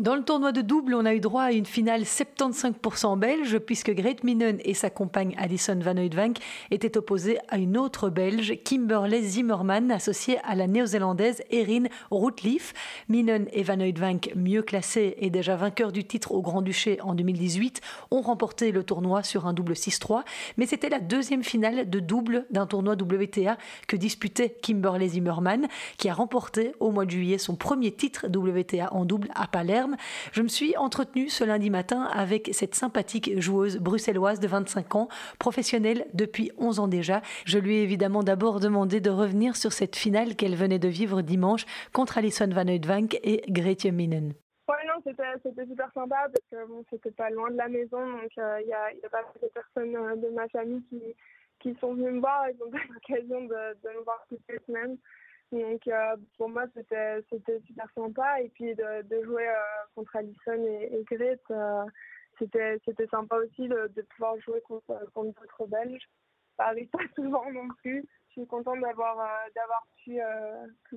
Dans 0.00 0.16
le 0.16 0.24
tournoi 0.24 0.50
de 0.50 0.60
double, 0.60 0.92
on 0.94 1.04
a 1.04 1.14
eu 1.14 1.20
droit 1.20 1.44
à 1.44 1.52
une 1.52 1.66
finale 1.66 2.02
75% 2.02 3.16
belge, 3.16 3.58
puisque 3.60 3.92
Great 3.92 4.24
Minen 4.24 4.58
et 4.64 4.74
sa 4.74 4.90
compagne 4.90 5.36
Alison 5.38 5.78
Van 5.80 5.96
Oudvank 5.96 6.38
étaient 6.72 6.98
opposés 6.98 7.38
à 7.48 7.58
une 7.58 7.78
autre 7.78 8.10
belge, 8.10 8.54
Kimberley 8.64 9.22
Zimmerman, 9.22 9.92
associée 9.92 10.38
à 10.42 10.56
la 10.56 10.66
néo-zélandaise 10.66 11.42
Erin 11.52 11.84
Rootleaf. 12.10 12.74
Minen 13.08 13.46
et 13.52 13.62
Van 13.62 13.78
Oudvank, 13.78 14.32
mieux 14.34 14.62
classés 14.62 15.14
et 15.18 15.30
déjà 15.30 15.54
vainqueurs 15.54 15.92
du 15.92 16.02
titre 16.02 16.32
au 16.32 16.42
Grand-Duché 16.42 17.00
en 17.00 17.14
2018, 17.14 17.80
ont 18.10 18.20
remporté 18.20 18.72
le 18.72 18.82
tournoi 18.82 19.22
sur 19.22 19.46
un 19.46 19.52
double 19.52 19.74
6-3, 19.74 20.24
mais 20.56 20.66
c'était 20.66 20.88
la 20.88 20.98
deuxième 20.98 21.44
finale 21.44 21.88
de 21.88 22.00
double 22.00 22.46
d'un 22.50 22.66
tournoi 22.66 22.94
WTA 22.94 23.58
que 23.86 23.94
disputait 23.94 24.56
Kimberley 24.60 25.06
Zimmerman, 25.06 25.68
qui 25.98 26.08
a 26.08 26.14
remporté 26.14 26.72
au 26.80 26.90
mois 26.90 27.04
de 27.04 27.12
juillet 27.12 27.38
son 27.38 27.54
premier 27.54 27.92
titre 27.92 28.26
WTA 28.26 28.92
en 28.92 29.04
double 29.04 29.28
à 29.36 29.46
Palerme. 29.46 29.83
Je 30.32 30.42
me 30.42 30.48
suis 30.48 30.76
entretenue 30.76 31.28
ce 31.28 31.44
lundi 31.44 31.70
matin 31.70 32.02
avec 32.04 32.50
cette 32.52 32.74
sympathique 32.74 33.40
joueuse 33.40 33.78
bruxelloise 33.78 34.40
de 34.40 34.48
25 34.48 34.94
ans, 34.96 35.08
professionnelle 35.38 36.06
depuis 36.14 36.50
11 36.58 36.80
ans 36.80 36.88
déjà. 36.88 37.22
Je 37.44 37.58
lui 37.58 37.76
ai 37.76 37.82
évidemment 37.82 38.22
d'abord 38.22 38.60
demandé 38.60 39.00
de 39.00 39.10
revenir 39.10 39.56
sur 39.56 39.72
cette 39.72 39.96
finale 39.96 40.36
qu'elle 40.36 40.56
venait 40.56 40.78
de 40.78 40.88
vivre 40.88 41.22
dimanche 41.22 41.66
contre 41.92 42.18
Alison 42.18 42.48
Van 42.48 42.66
Oudvank 42.66 43.18
et 43.22 43.42
Gretje 43.48 43.90
Minen. 43.92 44.34
C'était 45.42 45.66
super 45.66 45.90
sympa 45.92 46.28
parce 46.32 46.46
que 46.50 46.68
bon, 46.68 46.84
c'était 46.90 47.10
pas 47.10 47.30
loin 47.30 47.50
de 47.50 47.56
la 47.56 47.68
maison, 47.68 47.98
donc 47.98 48.30
euh, 48.38 48.60
il 48.62 48.68
y, 48.68 48.72
a, 48.72 48.92
y, 48.92 49.04
a, 49.04 49.08
pas 49.08 49.22
mal 49.22 49.32
de 49.42 49.48
personnes 49.48 49.96
euh, 49.96 50.16
de 50.16 50.28
ma 50.30 50.48
famille 50.48 50.82
qui, 51.60 51.74
sont 51.80 51.94
venues 51.94 52.12
me 52.12 52.20
voir. 52.20 52.48
Ils 52.50 52.62
ont 52.62 52.72
eu 52.72 52.92
l'occasion 52.92 53.42
de, 53.42 53.74
de 53.82 53.98
me 53.98 54.04
voir 54.04 54.24
toutes 54.28 54.42
les 54.48 54.58
semaines. 54.66 54.96
Donc 55.54 55.86
euh, 55.86 56.16
pour 56.36 56.48
moi 56.48 56.64
c'était 56.74 57.22
super 57.64 57.88
sympa 57.94 58.40
et 58.40 58.48
puis 58.48 58.74
de, 58.74 59.02
de 59.02 59.22
jouer 59.22 59.48
euh, 59.48 59.52
contre 59.94 60.16
Alison 60.16 60.64
et, 60.64 60.90
et 60.92 61.04
Grit, 61.04 61.38
euh, 61.52 61.84
c'était 62.38 63.06
sympa 63.08 63.36
aussi 63.36 63.68
de, 63.68 64.02
pouvoir 64.10 64.36
jouer 64.40 64.60
contre 64.62 64.98
contre 65.14 65.40
d'autres 65.40 65.66
Belges. 65.66 66.08
Ça 66.56 66.66
arrive 66.66 66.88
pas 66.88 66.98
souvent 67.14 67.48
non 67.52 67.68
plus. 67.82 68.04
Je 68.28 68.40
suis 68.40 68.46
contente 68.48 68.80
d'avoir 68.80 69.16
d'avoir 69.54 69.86
pu, 70.02 70.18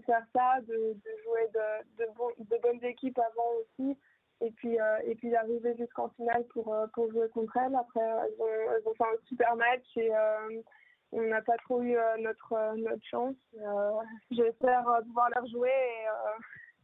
faire 0.04 0.26
ça, 0.34 0.60
de, 0.62 0.74
de 0.74 1.12
jouer 1.24 1.48
de, 1.54 2.04
de, 2.04 2.12
bon, 2.16 2.30
de 2.40 2.58
bonnes 2.64 2.84
équipes 2.84 3.20
avant 3.20 3.52
aussi 3.62 3.96
et 4.42 4.50
puis 4.52 4.78
et 5.06 5.16
puis 5.16 5.30
d'arriver 5.30 5.76
jusqu'en 5.78 6.10
finale 6.10 6.46
pour 6.46 6.76
pour 6.96 7.12
jouer 7.12 7.30
contre 7.30 7.58
elles. 7.58 7.76
Après 7.76 8.02
elles 8.02 8.88
ont, 8.88 8.94
fait 8.96 9.04
un 9.04 9.28
super 9.28 9.56
match 9.56 10.00
on 11.12 11.22
n'a 11.22 11.42
pas 11.42 11.58
trop 11.64 11.82
eu 11.82 11.96
euh, 11.96 12.18
notre, 12.20 12.54
euh, 12.54 12.76
notre 12.78 13.06
chance. 13.10 13.36
Euh, 13.56 13.92
j'espère 14.32 14.84
pouvoir 15.06 15.30
leur 15.36 15.48
jouer 15.48 15.70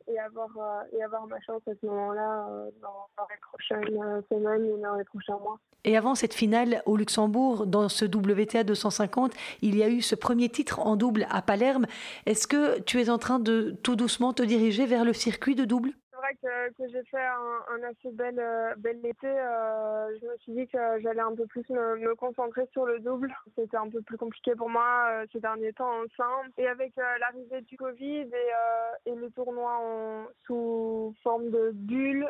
et, 0.08 0.14
et, 0.14 0.20
avoir, 0.20 0.50
et 0.92 1.04
avoir 1.04 1.28
ma 1.28 1.40
chance 1.42 1.62
à 1.68 1.72
ce 1.80 1.86
moment-là 1.86 2.48
dans, 2.82 3.28
les 3.30 3.38
prochaines 3.42 4.22
semaines 4.30 4.72
ou 4.72 4.82
dans 4.82 4.96
les 4.96 5.04
prochains 5.06 5.38
mois. 5.38 5.60
Et 5.86 5.98
avant 5.98 6.16
cette 6.16 6.34
finale 6.34 6.82
au 6.86 6.96
Luxembourg, 6.96 7.66
dans 7.66 7.90
ce 7.90 8.06
WTA 8.06 8.64
250, 8.64 9.34
il 9.62 9.78
y 9.78 9.84
a 9.84 9.90
eu 9.90 10.02
ce 10.02 10.16
premier 10.16 10.50
titre 10.50 10.80
en 10.80 10.96
double 10.96 11.28
à 11.30 11.42
Palerme. 11.42 11.86
Est-ce 12.26 12.48
que 12.48 12.80
tu 12.82 13.02
es 13.02 13.10
en 13.10 13.18
train 13.18 13.40
de 13.40 13.76
tout 13.84 13.96
doucement 13.96 14.34
te 14.34 14.44
diriger 14.44 14.86
vers 14.86 15.04
le 15.04 15.14
circuit 15.14 15.56
de 15.56 15.66
double? 15.66 15.94
Que, 16.42 16.88
j'ai 16.88 17.04
fait 17.04 17.26
un, 17.26 17.84
assez 17.84 18.12
bel, 18.12 18.40
euh, 18.40 18.74
été, 19.04 19.28
euh, 19.28 20.18
je 20.20 20.28
me 20.28 20.38
suis 20.38 20.52
dit 20.54 20.68
que 20.68 20.78
j'allais 21.02 21.22
un 21.22 21.36
peu 21.36 21.46
plus 21.48 21.68
me, 21.70 22.16
concentrer 22.16 22.68
sur 22.72 22.86
le 22.86 23.00
double. 23.00 23.34
C'était 23.56 23.78
un 23.78 23.90
peu 23.90 24.02
plus 24.02 24.18
compliqué 24.18 24.56
pour 24.56 24.70
moi 24.70 25.08
euh, 25.10 25.26
ces 25.32 25.40
derniers 25.40 25.74
temps 25.74 26.04
ensemble. 26.04 26.52
Et 26.58 26.68
avec 26.68 26.94
l'arrivée 26.96 27.62
du 27.62 27.78
Covid 27.78 28.22
et, 28.22 29.10
et 29.10 29.16
les 29.16 29.32
tournois 29.32 29.78
en, 29.78 30.28
sous 30.46 31.14
forme 31.24 31.50
de 31.50 31.72
bulle, 31.74 32.30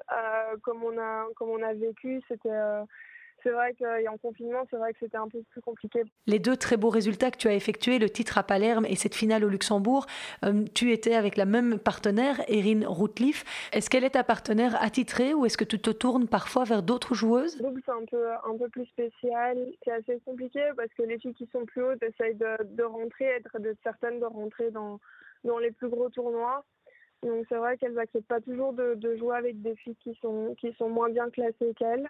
comme, 0.61 0.83
on 0.83 0.97
a, 0.97 1.25
comme 1.35 1.49
on 1.49 1.61
a 1.61 1.73
vécu, 1.73 2.21
c'était 2.27 2.49
c'est 3.43 3.51
vrai 3.51 3.75
qu'en 3.75 4.17
confinement, 4.17 4.65
c'est 4.69 4.77
vrai 4.77 4.93
que 4.93 4.99
c'était 4.99 5.17
un 5.17 5.27
peu 5.27 5.43
plus 5.49 5.61
compliqué. 5.61 6.03
Les 6.27 6.39
deux 6.39 6.55
très 6.55 6.77
beaux 6.77 6.89
résultats 6.89 7.29
que 7.29 7.37
tu 7.37 7.47
as 7.47 7.53
effectués, 7.53 7.99
le 7.99 8.09
titre 8.09 8.37
à 8.37 8.43
Palerme 8.43 8.85
et 8.85 8.95
cette 8.95 9.15
finale 9.15 9.43
au 9.43 9.49
Luxembourg, 9.49 10.05
euh, 10.45 10.63
tu 10.73 10.91
étais 10.91 11.15
avec 11.15 11.37
la 11.37 11.45
même 11.45 11.77
partenaire, 11.77 12.41
Erin 12.47 12.87
Rootleaf. 12.87 13.43
Est-ce 13.73 13.89
qu'elle 13.89 14.03
est 14.03 14.11
ta 14.11 14.23
partenaire 14.23 14.81
attitrée 14.81 15.33
ou 15.33 15.45
est-ce 15.45 15.57
que 15.57 15.65
tu 15.65 15.79
te 15.79 15.89
tournes 15.89 16.27
parfois 16.27 16.63
vers 16.63 16.83
d'autres 16.83 17.13
joueuses? 17.13 17.57
C'est 17.57 17.91
un 17.91 18.05
peu, 18.09 18.31
un 18.31 18.57
peu 18.57 18.69
plus 18.69 18.85
spécial. 18.85 19.57
C'est 19.83 19.91
assez 19.91 20.19
compliqué 20.25 20.61
parce 20.77 20.93
que 20.93 21.03
les 21.03 21.19
filles 21.19 21.33
qui 21.33 21.47
sont 21.51 21.65
plus 21.65 21.83
hautes 21.83 22.01
essayent 22.01 22.35
de, 22.35 22.63
de 22.63 22.83
rentrer, 22.83 23.25
être 23.25 23.59
de 23.59 23.75
certaines 23.83 24.19
de 24.19 24.25
rentrer 24.25 24.71
dans, 24.71 24.99
dans 25.43 25.57
les 25.57 25.71
plus 25.71 25.89
gros 25.89 26.09
tournois. 26.09 26.63
Donc 27.23 27.45
c'est 27.47 27.55
vrai 27.55 27.77
qu'elles 27.77 27.93
n'acceptent 27.93 28.27
pas 28.27 28.41
toujours 28.41 28.73
de, 28.73 28.95
de, 28.95 29.15
jouer 29.15 29.37
avec 29.37 29.61
des 29.61 29.75
filles 29.75 29.95
qui 30.03 30.13
sont, 30.21 30.55
qui 30.59 30.73
sont 30.73 30.89
moins 30.89 31.09
bien 31.09 31.29
classées 31.29 31.73
qu'elles. 31.77 32.09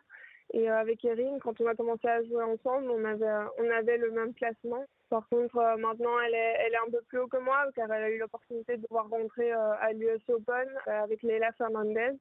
Et 0.52 0.70
euh, 0.70 0.78
avec 0.78 1.04
Erin, 1.06 1.40
quand 1.40 1.60
on 1.62 1.68
a 1.68 1.76
commencé 1.76 2.08
à 2.08 2.24
jouer 2.24 2.44
ensemble, 2.44 2.90
on 2.90 3.04
avait, 3.06 3.50
on 3.58 3.70
avait 3.72 3.98
le 3.98 4.12
même 4.12 4.34
classement. 4.34 4.86
Par 5.10 5.28
contre, 5.30 5.58
euh, 5.58 5.78
maintenant, 5.78 6.20
elle 6.20 6.34
est, 6.34 6.56
elle 6.60 6.74
est 6.74 6.88
un 6.88 6.92
peu 6.92 7.02
plus 7.08 7.20
haut 7.20 7.28
que 7.28 7.38
moi, 7.38 7.66
car 7.76 7.92
elle 7.92 8.04
a 8.04 8.10
eu 8.10 8.20
l'opportunité 8.20 8.78
de 8.78 8.86
pouvoir 8.86 9.10
rentrer 9.10 9.54
euh, 9.54 9.74
à 9.80 9.94
l'US 9.94 10.22
Open 10.30 10.68
avec 10.86 11.24
Leila 11.24 11.52
Fernandez, 11.54 12.12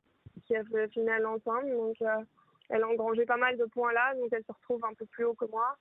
qui 0.46 0.56
a 0.56 0.64
fait 0.64 0.78
la 0.78 0.88
finale 0.88 1.26
ensemble. 1.26 1.70
Donc, 1.70 1.96
elle 2.70 2.82
a 2.82 2.88
engrangé 2.88 3.26
pas 3.26 3.36
mal 3.36 3.56
de 3.56 3.64
points 3.64 3.92
là, 3.92 4.14
donc 4.14 4.28
elle 4.32 4.44
se 4.44 4.52
retrouve 4.52 4.84
un 4.84 4.94
peu 4.94 5.04
plus 5.06 5.24
haut 5.24 5.34
que 5.34 5.46
moi. 5.46 5.76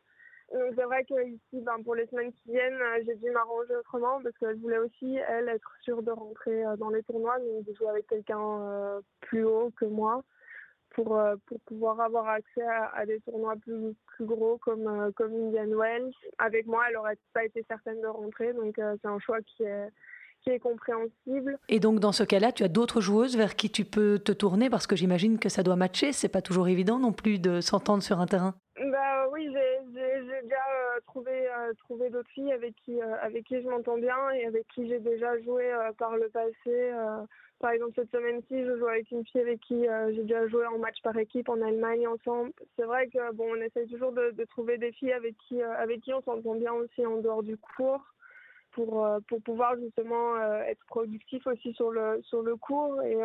Donc 0.52 0.74
c'est 0.76 0.84
vrai 0.84 1.06
que 1.06 1.26
ici, 1.26 1.62
ben, 1.62 1.82
pour 1.82 1.96
les 1.96 2.06
semaines 2.08 2.34
qui 2.34 2.52
viennent, 2.52 2.82
j'ai 3.06 3.16
dû 3.16 3.32
m'arranger 3.32 3.74
autrement 3.78 4.22
parce 4.22 4.38
qu'elle 4.38 4.60
voulait 4.60 4.80
aussi, 4.80 5.16
elle, 5.16 5.48
être 5.48 5.72
sûre 5.82 6.04
de 6.04 6.12
rentrer 6.12 6.64
dans 6.78 6.90
les 6.90 7.02
tournois, 7.04 7.40
donc 7.40 7.64
de 7.64 7.74
jouer 7.74 7.88
avec 7.88 8.08
quelqu'un 8.08 9.00
plus 9.22 9.46
haut 9.46 9.72
que 9.78 9.86
moi 9.86 10.22
pour, 10.94 11.18
euh, 11.18 11.36
pour 11.48 11.60
pouvoir 11.62 12.00
avoir 12.00 12.28
accès 12.28 12.66
à, 12.94 13.06
des 13.06 13.20
tournois 13.22 13.56
plus, 13.62 13.94
plus 14.08 14.26
gros 14.26 14.58
comme, 14.58 14.88
euh, 14.88 15.12
comme 15.16 15.34
Indian 15.34 15.78
Wells. 15.78 16.12
Avec 16.38 16.66
moi, 16.68 16.84
elle 16.88 16.96
n'aurait 16.96 17.18
pas 17.34 17.46
été 17.46 17.64
certaine 17.68 18.02
de 18.02 18.08
rentrer, 18.08 18.54
donc 18.54 18.78
euh, 18.80 18.96
c'est 19.02 19.08
un 19.08 19.20
choix 19.20 19.42
qui 19.42 19.64
est, 19.64 19.90
qui 20.42 20.50
est 20.50 20.60
compréhensible. 20.60 21.58
Et 21.70 21.80
donc 21.80 22.00
dans 22.00 22.12
ce 22.12 22.24
cas-là, 22.24 22.52
tu 22.52 22.64
as 22.64 22.68
d'autres 22.68 23.02
joueuses 23.02 23.38
vers 23.38 23.56
qui 23.56 23.70
tu 23.70 23.86
peux 23.86 24.20
te 24.20 24.32
tourner 24.32 24.70
parce 24.70 24.88
que 24.88 24.96
j'imagine 24.96 25.40
que 25.40 25.50
ça 25.50 25.64
doit 25.64 25.76
matcher. 25.76 26.12
C'est 26.12 26.30
pas 26.30 26.42
toujours 26.42 26.68
évident 26.68 27.00
non 27.00 27.14
plus 27.14 27.40
de 27.40 27.62
s'entendre 27.62 28.04
sur 28.04 28.20
un 28.20 28.28
terrain. 28.28 28.56
Bah 28.78 29.28
oui, 29.32 29.50
trouvé, 31.12 31.48
trouvé 31.80 32.10
d'autres 32.10 32.30
filles 32.32 32.54
avec 32.54 32.76
qui, 32.84 33.02
avec 33.02 33.46
qui 33.46 33.62
je 33.62 33.68
m'entends 33.68 33.98
bien 33.98 34.32
et 34.32 34.46
avec 34.46 34.68
qui 34.70 34.88
j'ai 34.88 35.00
déjà 35.00 35.40
joué 35.42 35.72
par 35.98 36.16
le 36.16 36.30
passé 36.30 36.92
par 37.62 37.72
exemple, 37.72 37.94
cette 37.96 38.10
semaine-ci, 38.10 38.66
je 38.66 38.76
joue 38.76 38.88
avec 38.88 39.12
une 39.12 39.24
fille 39.24 39.42
avec 39.42 39.62
qui 39.62 39.88
euh, 39.88 40.12
j'ai 40.14 40.24
déjà 40.24 40.48
joué 40.48 40.66
en 40.66 40.80
match 40.80 41.00
par 41.04 41.16
équipe 41.18 41.48
en 41.48 41.62
Allemagne 41.62 42.08
ensemble. 42.08 42.52
C'est 42.76 42.86
vrai 42.86 43.08
que 43.08 43.32
bon, 43.34 43.52
on 43.52 43.62
essaie 43.62 43.86
toujours 43.86 44.12
de, 44.12 44.32
de 44.32 44.44
trouver 44.46 44.80
des 44.80 44.92
filles 44.92 45.14
avec 45.14 45.36
qui, 45.48 45.62
euh, 45.62 45.78
avec 45.78 46.02
qui 46.02 46.12
on 46.12 46.24
s'entend 46.24 46.56
bien 46.56 46.74
aussi 46.74 47.06
en 47.06 47.18
dehors 47.18 47.44
du 47.44 47.58
cours 47.58 48.04
pour, 48.74 49.06
euh, 49.06 49.20
pour 49.28 49.42
pouvoir 49.42 49.76
justement 49.78 50.38
être 50.68 50.84
productif 50.88 51.46
aussi 51.48 51.74
sur 51.74 51.92
le, 51.92 52.22
sur 52.24 52.42
le 52.42 52.56
cours 52.56 53.02
et 53.04 53.22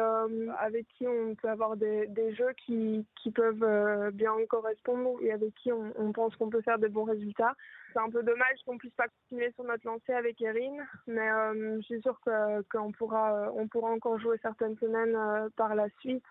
avec 0.59 0.87
qui 0.97 1.07
on 1.07 1.35
peut 1.35 1.49
avoir 1.49 1.76
des, 1.76 2.07
des 2.09 2.35
jeux 2.35 2.53
qui, 2.65 3.07
qui 3.23 3.31
peuvent 3.31 4.11
bien 4.12 4.33
correspondre 4.49 5.19
et 5.23 5.33
avec 5.33 5.55
qui 5.55 5.73
on, 5.73 6.12
pense 6.12 6.35
qu'on 6.37 6.50
peut 6.50 6.62
faire 6.62 6.79
de 6.79 6.88
bons 6.88 7.05
résultats 7.05 7.55
c'est 7.97 8.03
un 8.03 8.11
peu 8.11 8.23
dommage 8.23 8.59
qu'on 8.67 8.76
puisse 8.76 8.95
pas 8.95 9.09
continuer 9.09 9.50
sur 9.53 9.65
notre 9.65 9.87
lancée 9.87 10.12
avec 10.12 10.41
Erin, 10.43 10.85
mais 11.07 11.31
euh, 11.31 11.76
je 11.76 11.83
suis 11.83 12.03
sûre 12.03 12.21
qu'on 12.71 12.93
pourra, 12.93 13.35
euh, 13.35 13.50
on 13.55 13.69
pourra 13.69 13.91
encore 13.91 14.19
jouer 14.19 14.37
certaines 14.43 14.76
semaines 14.76 15.17
euh, 15.17 15.49
par 15.57 15.75
la 15.75 15.88
suite. 16.00 16.25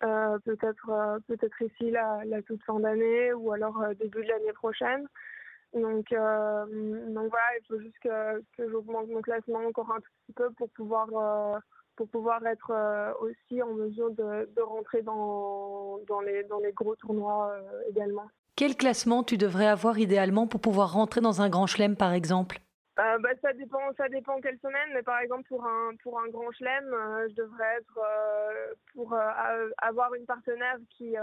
peut-être 0.00 1.18
peut-être 1.26 1.62
ici 1.62 1.90
la, 1.90 2.20
la 2.26 2.42
toute 2.42 2.62
fin 2.62 2.78
d'année 2.78 3.32
ou 3.32 3.52
alors 3.52 3.82
début 3.98 4.22
de 4.22 4.28
l'année 4.28 4.52
prochaine. 4.52 5.08
Donc, 5.74 6.06
donc 6.10 7.30
voilà, 7.30 7.48
il 7.60 7.66
faut 7.68 7.78
juste 7.78 7.98
que, 8.02 8.40
que 8.56 8.70
j'augmente 8.70 9.08
mon 9.08 9.20
classement 9.20 9.58
encore 9.58 9.90
un 9.92 10.00
tout 10.00 10.10
petit 10.24 10.32
peu 10.32 10.50
pour 10.52 10.70
pouvoir 10.70 11.60
pour 11.96 12.08
pouvoir 12.08 12.46
être 12.46 12.72
aussi 13.20 13.62
en 13.62 13.74
mesure 13.74 14.10
de, 14.10 14.48
de 14.54 14.62
rentrer 14.62 15.02
dans, 15.02 15.98
dans, 16.06 16.20
les, 16.20 16.44
dans 16.44 16.60
les 16.60 16.72
gros 16.72 16.96
tournois 16.96 17.52
également. 17.90 18.30
Quel 18.56 18.76
classement 18.76 19.22
tu 19.22 19.36
devrais 19.36 19.66
avoir 19.66 19.98
idéalement 19.98 20.46
pour 20.46 20.60
pouvoir 20.60 20.92
rentrer 20.92 21.20
dans 21.20 21.42
un 21.42 21.48
grand 21.48 21.66
chelem, 21.66 21.96
par 21.96 22.12
exemple? 22.12 22.58
Euh, 22.98 23.18
bah, 23.18 23.28
ça 23.40 23.52
dépend, 23.52 23.78
ça 23.96 24.08
dépend 24.08 24.40
quelle 24.40 24.58
semaine, 24.58 24.90
mais 24.92 25.02
par 25.02 25.20
exemple 25.20 25.44
pour 25.48 25.64
un 25.64 25.90
pour 26.02 26.18
un 26.18 26.28
grand 26.28 26.50
chelem, 26.50 26.92
euh, 26.92 27.28
je 27.30 27.34
devrais 27.36 27.76
être 27.76 27.98
euh, 27.98 28.74
pour 28.92 29.14
avoir 29.78 30.14
une 30.14 30.26
partenaire 30.26 30.76
qui 30.90 31.14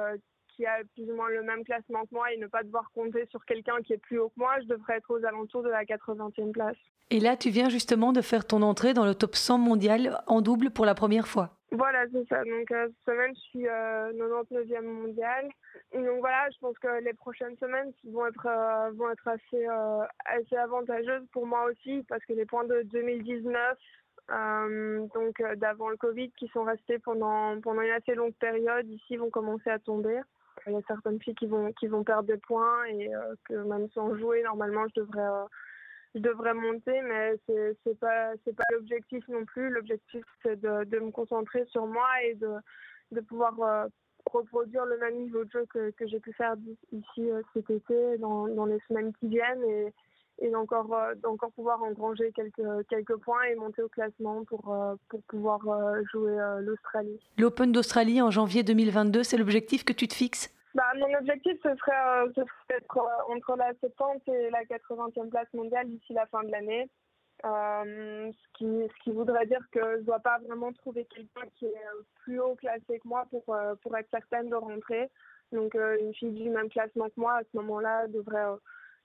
qui 0.55 0.65
a 0.65 0.79
plus 0.93 1.09
ou 1.09 1.15
moins 1.15 1.29
le 1.29 1.43
même 1.43 1.63
classement 1.63 2.03
que 2.03 2.13
moi 2.13 2.31
et 2.31 2.37
ne 2.37 2.47
pas 2.47 2.63
devoir 2.63 2.89
compter 2.93 3.25
sur 3.29 3.43
quelqu'un 3.45 3.81
qui 3.83 3.93
est 3.93 3.97
plus 3.97 4.19
haut 4.19 4.29
que 4.29 4.39
moi, 4.39 4.55
je 4.61 4.67
devrais 4.67 4.97
être 4.97 5.11
aux 5.11 5.25
alentours 5.25 5.63
de 5.63 5.69
la 5.69 5.83
80e 5.83 6.51
place. 6.51 6.77
Et 7.11 7.19
là, 7.19 7.37
tu 7.37 7.49
viens 7.49 7.69
justement 7.69 8.13
de 8.13 8.21
faire 8.21 8.45
ton 8.45 8.61
entrée 8.61 8.93
dans 8.93 9.05
le 9.05 9.13
top 9.13 9.35
100 9.35 9.59
mondial 9.59 10.21
en 10.27 10.41
double 10.41 10.71
pour 10.71 10.85
la 10.85 10.95
première 10.95 11.27
fois. 11.27 11.51
Voilà, 11.71 12.05
c'est 12.11 12.27
ça. 12.27 12.43
Donc 12.43 12.67
cette 12.69 12.93
semaine, 13.05 13.33
je 13.35 13.41
suis 13.41 13.63
99e 13.63 14.81
mondial. 14.81 15.49
Donc 15.93 16.19
voilà, 16.19 16.49
je 16.51 16.57
pense 16.59 16.77
que 16.79 17.03
les 17.03 17.13
prochaines 17.13 17.57
semaines 17.57 17.91
vont 18.05 18.27
être 18.27 18.47
euh, 18.47 18.91
vont 18.95 19.11
être 19.11 19.27
assez 19.27 19.67
euh, 19.67 20.05
assez 20.25 20.55
avantageuses 20.55 21.25
pour 21.31 21.45
moi 21.45 21.65
aussi 21.65 22.03
parce 22.07 22.23
que 22.25 22.33
les 22.33 22.45
points 22.45 22.65
de 22.65 22.83
2019 22.83 23.77
donc 25.13 25.41
d'avant 25.57 25.89
le 25.89 25.97
Covid, 25.97 26.31
qui 26.31 26.47
sont 26.47 26.63
restées 26.63 26.99
pendant, 26.99 27.59
pendant 27.61 27.81
une 27.81 27.91
assez 27.91 28.15
longue 28.15 28.33
période, 28.33 28.89
ici 28.89 29.17
vont 29.17 29.29
commencer 29.29 29.69
à 29.69 29.79
tomber. 29.79 30.19
Il 30.67 30.73
y 30.73 30.75
a 30.75 30.81
certaines 30.87 31.21
filles 31.21 31.35
qui 31.35 31.47
vont, 31.47 31.71
qui 31.73 31.87
vont 31.87 32.03
perdre 32.03 32.27
des 32.27 32.37
points 32.37 32.85
et 32.85 33.09
que 33.45 33.53
même 33.53 33.87
sans 33.93 34.15
jouer, 34.15 34.43
normalement, 34.43 34.85
je 34.95 35.01
devrais 35.01 35.47
je 36.15 36.21
devrais 36.21 36.53
monter, 36.53 37.01
mais 37.01 37.35
c'est 37.45 37.77
c'est 37.83 37.99
pas 37.99 38.31
pas 38.55 38.63
l'objectif 38.71 39.27
non 39.27 39.45
plus. 39.45 39.69
L'objectif 39.69 40.23
c'est 40.41 40.59
de, 40.59 40.85
de 40.85 40.99
me 40.99 41.11
concentrer 41.11 41.65
sur 41.65 41.85
moi 41.87 42.07
et 42.23 42.35
de 42.35 42.55
de 43.11 43.21
pouvoir 43.21 43.59
euh, 43.61 43.87
reproduire 44.31 44.85
le 44.85 44.97
même 44.97 45.15
niveau 45.15 45.43
de 45.43 45.51
jeu 45.51 45.65
que, 45.69 45.91
que 45.91 46.07
j'ai 46.07 46.19
pu 46.19 46.33
faire 46.33 46.55
ici 46.91 47.29
euh, 47.31 47.41
cet 47.53 47.69
été 47.69 48.17
dans, 48.17 48.47
dans 48.47 48.65
les 48.65 48.79
semaines 48.87 49.13
qui 49.13 49.27
viennent 49.27 49.91
et 50.39 50.49
d'encore 50.49 50.93
euh, 50.93 51.15
d'encore 51.15 51.51
pouvoir 51.51 51.81
engranger 51.83 52.31
quelques 52.33 52.87
quelques 52.89 53.15
points 53.17 53.43
et 53.43 53.55
monter 53.55 53.81
au 53.81 53.89
classement 53.89 54.43
pour 54.45 54.75
pour 55.09 55.21
pouvoir 55.23 55.61
jouer 56.11 56.37
l'Australie. 56.61 57.19
L'Open 57.37 57.71
d'Australie 57.71 58.21
en 58.21 58.31
janvier 58.31 58.63
2022, 58.63 59.23
c'est 59.23 59.37
l'objectif 59.37 59.83
que 59.83 59.93
tu 59.93 60.07
te 60.07 60.13
fixes? 60.13 60.55
Bah, 60.75 60.91
mon 60.97 61.13
objectif, 61.17 61.53
ce 61.63 61.73
serait, 61.77 61.93
euh, 62.05 62.43
d'être 62.69 62.97
euh, 62.97 63.33
entre 63.33 63.55
la 63.55 63.73
70 63.79 64.29
et 64.29 64.49
la 64.49 64.65
80e 64.65 65.29
place 65.29 65.47
mondiale 65.53 65.87
d'ici 65.87 66.11
la 66.11 66.25
fin 66.25 66.43
de 66.43 66.51
l'année. 66.51 66.89
Euh, 67.45 68.31
ce, 68.31 68.57
qui, 68.57 68.65
ce 68.65 69.03
qui 69.03 69.11
voudrait 69.11 69.45
dire 69.45 69.61
que 69.71 69.79
je 69.79 69.99
ne 69.99 70.05
dois 70.05 70.19
pas 70.19 70.37
vraiment 70.39 70.73
trouver 70.73 71.05
quelqu'un 71.05 71.47
qui 71.55 71.65
est 71.65 71.81
plus 72.23 72.41
haut 72.41 72.55
classé 72.55 72.99
que 72.99 73.07
moi 73.07 73.25
pour, 73.29 73.43
pour 73.81 73.97
être 73.97 74.09
certaine 74.11 74.49
de 74.49 74.55
rentrer. 74.55 75.09
Donc, 75.53 75.75
une 75.75 76.13
fille 76.13 76.31
du 76.31 76.49
même 76.49 76.69
classement 76.69 77.05
que 77.05 77.19
moi, 77.19 77.35
à 77.35 77.43
ce 77.43 77.57
moment-là, 77.57 78.07
devrait 78.07 78.57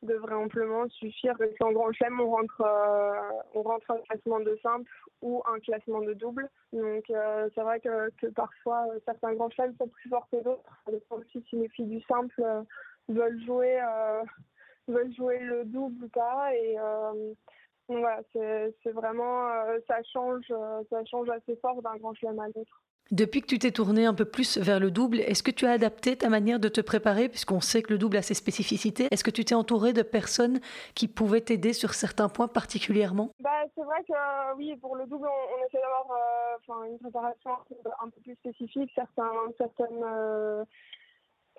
devrait 0.02 0.34
amplement 0.34 0.88
suffire. 0.88 1.34
En 1.60 1.72
grand 1.72 1.92
chelem, 1.92 2.20
on 2.20 2.30
rentre, 2.30 2.60
euh, 2.60 3.12
on 3.54 3.62
rentre 3.62 3.90
un 3.90 3.98
classement 3.98 4.40
de 4.40 4.58
simple 4.62 4.90
ou 5.22 5.42
un 5.46 5.58
classement 5.60 6.00
de 6.00 6.14
double. 6.14 6.48
Donc 6.72 7.10
euh, 7.10 7.48
c'est 7.54 7.60
vrai 7.60 7.80
que, 7.80 8.10
que 8.16 8.26
parfois 8.28 8.86
euh, 8.88 8.98
certains 9.04 9.34
grands 9.34 9.50
chelems 9.50 9.76
sont 9.76 9.88
plus 9.88 10.08
forts 10.08 10.28
que 10.30 10.42
d'autres. 10.42 10.82
Ça 10.84 10.92
dépend 10.92 11.16
aussi 11.16 11.44
si 11.48 11.56
les 11.56 11.84
du 11.84 12.00
simple 12.02 12.42
veulent 13.08 13.44
jouer 13.44 13.78
veulent 14.88 15.14
jouer 15.14 15.38
le 15.40 15.64
double 15.64 16.04
ou 16.04 16.08
pas. 16.08 16.54
Et 16.54 16.76
voilà, 17.88 18.20
c'est 18.32 18.92
vraiment 18.92 19.50
ça 19.86 20.02
change 20.12 20.46
ça 20.90 21.04
change 21.04 21.28
assez 21.28 21.56
fort 21.56 21.82
d'un 21.82 21.96
grand 21.96 22.14
chelem 22.14 22.38
à 22.38 22.46
l'autre. 22.46 22.82
Depuis 23.10 23.40
que 23.40 23.46
tu 23.46 23.58
t'es 23.58 23.72
tourné 23.72 24.06
un 24.06 24.14
peu 24.14 24.24
plus 24.24 24.56
vers 24.56 24.78
le 24.78 24.92
double, 24.92 25.18
est-ce 25.18 25.42
que 25.42 25.50
tu 25.50 25.66
as 25.66 25.72
adapté 25.72 26.16
ta 26.16 26.28
manière 26.28 26.60
de 26.60 26.68
te 26.68 26.80
préparer, 26.80 27.28
puisqu'on 27.28 27.60
sait 27.60 27.82
que 27.82 27.92
le 27.92 27.98
double 27.98 28.16
a 28.16 28.22
ses 28.22 28.34
spécificités? 28.34 29.08
Est-ce 29.10 29.24
que 29.24 29.32
tu 29.32 29.44
t'es 29.44 29.56
entouré 29.56 29.92
de 29.92 30.02
personnes 30.02 30.60
qui 30.94 31.08
pouvaient 31.08 31.40
t'aider 31.40 31.72
sur 31.72 31.94
certains 31.94 32.28
points 32.28 32.46
particulièrement? 32.46 33.30
Bah, 33.40 33.50
C'est 33.74 33.82
vrai 33.82 34.04
que 34.06 34.56
oui, 34.56 34.76
pour 34.76 34.94
le 34.94 35.06
double, 35.06 35.26
on, 35.26 35.66
essaie 35.66 35.80
d'avoir 35.80 36.82
euh, 36.82 36.84
une 36.86 36.98
préparation 37.00 37.50
un 38.00 38.10
peu 38.10 38.20
plus 38.22 38.34
spécifique. 38.36 38.92
Certains, 38.94 39.32
certaines, 39.58 40.04
euh, 40.04 40.64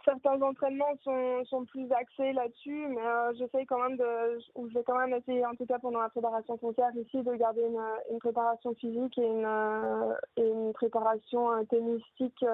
certains 0.05 0.41
entraînements 0.41 0.95
sont, 1.03 1.43
sont 1.45 1.65
plus 1.65 1.91
axés 1.91 2.33
là-dessus, 2.33 2.87
mais 2.89 3.05
euh, 3.05 3.33
j'essaye 3.33 3.65
quand 3.65 3.81
même 3.81 3.97
de, 3.97 4.39
ou 4.55 4.67
je 4.69 4.73
vais 4.73 4.83
quand 4.83 4.97
même 4.97 5.13
essayer, 5.13 5.45
en 5.45 5.55
tout 5.55 5.65
cas 5.65 5.79
pendant 5.79 6.01
la 6.01 6.09
préparation 6.09 6.57
foncière 6.57 6.95
ici, 6.95 7.23
de 7.23 7.33
garder 7.35 7.61
une, 7.61 7.81
une 8.11 8.19
préparation 8.19 8.73
physique 8.75 9.17
et 9.17 9.25
une, 9.25 9.45
euh, 9.45 10.13
et 10.37 10.47
une 10.47 10.73
préparation 10.73 11.51
euh, 11.51 11.63
tennistique 11.63 12.45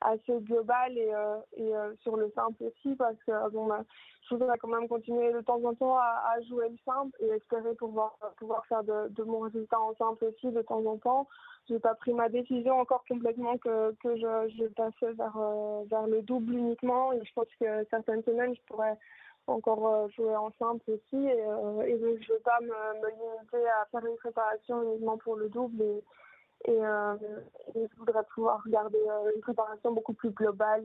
assez 0.00 0.40
globale 0.40 0.96
et, 0.96 1.12
et 1.56 1.72
sur 2.02 2.16
le 2.16 2.30
simple 2.34 2.64
aussi, 2.64 2.94
parce 2.96 3.16
que 3.26 3.50
bon, 3.50 3.66
bah, 3.66 3.82
je 4.28 4.34
voudrais 4.34 4.58
quand 4.58 4.68
même 4.68 4.88
continuer 4.88 5.32
de 5.32 5.40
temps 5.40 5.62
en 5.64 5.74
temps 5.74 5.96
à, 5.96 6.40
jouer 6.48 6.68
le 6.68 6.76
simple 6.84 7.16
et 7.20 7.28
espérer 7.28 7.74
pouvoir, 7.74 8.16
pouvoir 8.36 8.64
faire 8.66 8.84
de, 8.84 9.08
de 9.08 9.22
mon 9.24 9.40
résultat 9.40 9.80
en 9.80 9.94
simple 9.94 10.24
aussi 10.26 10.52
de 10.52 10.62
temps 10.62 10.84
en 10.84 10.96
temps 10.98 11.26
j'ai 11.68 11.78
pas 11.78 11.94
pris 11.94 12.12
ma 12.12 12.28
décision 12.28 12.80
encore 12.80 13.04
complètement 13.08 13.56
que, 13.58 13.94
je, 14.04 14.54
je 14.58 14.64
passais 14.74 15.12
vers, 15.12 15.36
euh, 15.36 15.84
vers 15.90 16.06
le 16.06 16.22
double 16.22 16.54
uniquement. 16.54 17.12
Et 17.12 17.24
je 17.24 17.32
pense 17.32 17.48
que 17.60 17.86
certaines 17.90 18.22
semaines, 18.24 18.54
je 18.54 18.60
pourrais 18.66 18.98
encore 19.46 19.86
euh, 19.86 20.08
jouer 20.16 20.34
en 20.36 20.50
simple 20.58 20.90
aussi. 20.90 21.26
Et, 21.26 21.42
euh, 21.42 21.86
je 21.86 22.06
ne 22.06 22.32
veux 22.32 22.40
pas 22.44 22.58
me, 22.60 23.08
limiter 23.10 23.68
à 23.68 23.86
faire 23.90 24.06
une 24.06 24.16
préparation 24.16 24.82
uniquement 24.82 25.18
pour 25.18 25.36
le 25.36 25.48
double. 25.48 25.82
Et, 26.64 26.80
je 27.74 27.96
voudrais 27.98 28.24
pouvoir 28.34 28.62
garder 28.66 28.98
une 29.34 29.40
préparation 29.40 29.92
beaucoup 29.92 30.14
plus 30.14 30.30
globale 30.30 30.84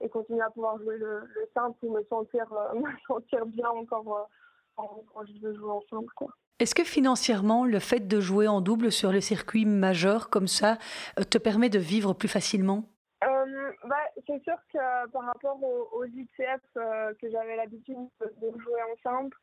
et, 0.00 0.08
continuer 0.08 0.42
à 0.42 0.50
pouvoir 0.50 0.78
jouer 0.78 0.98
le, 0.98 1.20
le 1.20 1.48
simple 1.54 1.86
sentir, 2.08 2.46
me 2.74 2.90
sentir 3.06 3.46
bien 3.46 3.68
encore 3.68 4.28
quand 4.76 5.24
je 5.26 5.40
veux 5.40 5.54
jouer 5.54 5.70
en 5.70 5.82
simple. 5.90 6.12
Quoi. 6.14 6.34
Est-ce 6.60 6.76
que 6.76 6.84
financièrement, 6.84 7.64
le 7.64 7.80
fait 7.80 8.06
de 8.06 8.20
jouer 8.20 8.46
en 8.46 8.60
double 8.60 8.92
sur 8.92 9.10
le 9.10 9.20
circuit 9.20 9.64
majeur 9.64 10.30
comme 10.30 10.46
ça 10.46 10.78
euh, 11.18 11.24
te 11.24 11.36
permet 11.36 11.68
de 11.68 11.80
vivre 11.80 12.14
plus 12.14 12.28
facilement? 12.28 12.84
Euh, 13.24 13.72
bah, 13.88 13.96
C'est 14.26 14.40
sûr 14.44 14.56
que 14.72 15.08
par 15.10 15.24
rapport 15.24 15.58
aux, 15.62 16.04
ITF 16.04 16.60
euh, 16.76 17.12
que 17.20 17.28
j'avais 17.28 17.56
l'habitude 17.56 17.98
de 18.20 18.58
jouer 18.60 18.80
ensemble, 18.92 19.36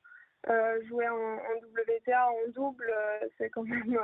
jouer 0.88 1.10
en, 1.10 1.36
WTA 1.36 2.30
en 2.30 2.52
double, 2.56 2.92
c'est 3.38 3.50
quand 3.50 3.64
même 3.64 4.00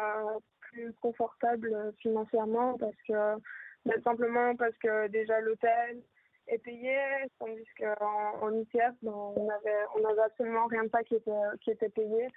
plus 0.59 0.93
confortable 1.01 1.93
financièrement 1.99 2.77
parce 2.77 3.01
que 3.07 3.39
bah, 3.85 3.93
simplement 4.03 4.55
parce 4.55 4.77
que 4.77 5.07
déjà 5.07 5.39
l'hôtel 5.39 6.03
est 6.47 6.57
payé, 6.59 6.97
tandis 7.39 7.67
qu'en 7.77 8.41
en 8.41 8.53
ITF, 8.53 8.93
ben, 9.01 9.11
on 9.11 9.49
avait 9.49 9.85
on 9.95 10.05
avait 10.05 10.21
absolument 10.21 10.67
rien 10.67 10.83
de 10.83 10.89
ça 10.89 11.03
qui 11.03 11.15
était 11.15 11.31
qui 11.61 11.71
était 11.71 11.89
payé 11.89 12.27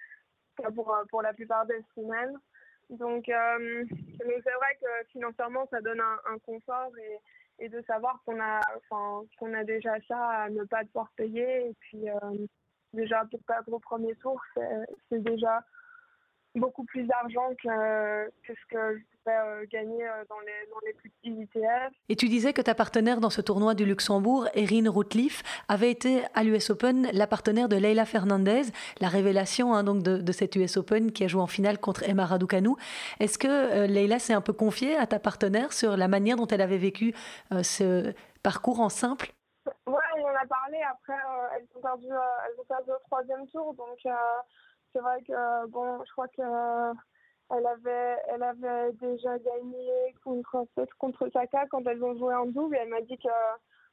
pour, 0.75 0.95
euh, 0.95 1.05
pour 1.11 1.23
la 1.23 1.33
plupart 1.33 1.67
des 1.67 1.83
semaines. 1.95 2.37
Donc, 2.91 3.29
euh, 3.29 3.85
c'est 4.19 4.27
vrai 4.29 4.79
que 4.81 5.09
financièrement, 5.13 5.67
ça 5.71 5.81
donne 5.81 6.01
un, 6.01 6.39
confort 6.41 6.91
et, 6.99 7.65
et, 7.65 7.69
de 7.69 7.81
savoir 7.83 8.21
qu'on 8.25 8.41
a, 8.41 8.61
enfin, 8.77 9.23
qu'on 9.39 9.55
a 9.55 9.63
déjà 9.63 9.95
ça 10.09 10.19
à 10.19 10.51
ne 10.51 10.65
pas 10.65 10.83
devoir 10.83 11.09
payer. 11.17 11.69
Et 11.69 11.75
puis, 11.79 12.11
euh, 12.11 12.47
déjà, 12.93 13.25
pour 13.31 13.41
perdre 13.45 13.73
au 13.73 13.79
premier 13.79 14.17
tour, 14.17 14.41
c'est 15.09 15.23
déjà 15.23 15.63
beaucoup 16.55 16.85
plus 16.85 17.05
d'argent 17.05 17.49
que, 17.63 18.29
que, 18.47 18.53
ce 18.55 18.75
que 18.75 18.99
je 18.99 19.05
pouvais 19.23 19.37
euh, 19.37 19.65
gagner 19.71 20.05
euh, 20.05 20.25
dans 20.29 20.41
les, 20.41 20.71
dans 20.71 20.81
les 20.85 20.93
plus 20.95 21.11
petits 21.11 21.31
ITF. 21.31 21.93
Et 22.09 22.17
tu 22.17 22.29
disais 22.29 22.53
que 22.53 22.63
ta 22.63 22.75
partenaire 22.75 23.21
dans 23.21 23.31
ce 23.31 23.41
tournoi 23.41 23.75
du 23.75 23.85
Luxembourg, 23.85 24.49
Erin 24.55 24.91
Routliff, 24.91 25.43
avait 25.69 25.91
été 25.91 26.25
à 26.35 26.43
l'US 26.43 26.71
Open 26.71 27.09
la 27.13 27.27
partenaire 27.27 27.69
de 27.69 27.77
Leila 27.77 28.05
Fernandez, 28.05 28.63
la 29.01 29.09
révélation 29.09 29.75
hein, 29.75 29.85
donc 29.85 30.03
de, 30.03 30.19
de 30.19 30.33
cet 30.33 30.57
US 30.57 30.77
Open 30.77 31.13
qui 31.13 31.25
a 31.25 31.29
joué 31.29 31.41
en 31.41 31.47
finale 31.47 31.79
contre 31.79 32.09
Emma 32.09 32.27
Raducanu. 32.27 32.71
Est-ce 33.21 33.39
que 33.39 33.49
euh, 33.49 33.87
Leila 33.87 34.19
s'est 34.19 34.35
un 34.35 34.41
peu 34.41 34.53
confiée 34.53 34.97
à 34.97 35.07
ta 35.07 35.21
partenaire 35.21 35.73
sur 35.73 35.97
la 35.97 36.09
manière 36.09 36.37
dont 36.37 36.47
elle 36.47 36.61
avait 36.61 36.79
vécu 36.79 37.15
ce 37.63 38.13
parcours 38.43 38.81
en 38.81 38.89
simple? 38.89 39.33
Oui, 39.87 39.95
on 40.17 40.25
en 40.25 40.35
a 40.35 40.47
parlé. 40.47 40.79
Après, 40.91 41.17
elles, 41.57 41.67
ont 41.77 41.81
perdu, 41.81 42.07
elles 42.07 42.61
ont 42.61 42.65
perdu 42.65 42.91
au 42.91 42.99
troisième 43.07 43.47
tour, 43.49 43.75
donc 43.75 43.99
c'est 44.93 45.01
vrai 45.01 45.23
que 45.23 45.67
bon, 45.69 46.03
je 46.05 46.13
crois 46.13 46.29
que 46.29 46.43
elle 47.53 47.67
avait, 47.67 48.17
elle 48.29 48.43
avait 48.43 48.93
déjà 48.93 49.39
gagné 49.39 50.15
contre 50.23 50.67
contre 50.99 51.29
Saka 51.33 51.67
quand 51.67 51.87
elles 51.87 52.03
ont 52.03 52.17
joué 52.17 52.35
en 52.35 52.47
double. 52.47 52.77
Elle 52.77 52.89
m'a 52.89 53.01
dit 53.01 53.19
que 53.19 53.29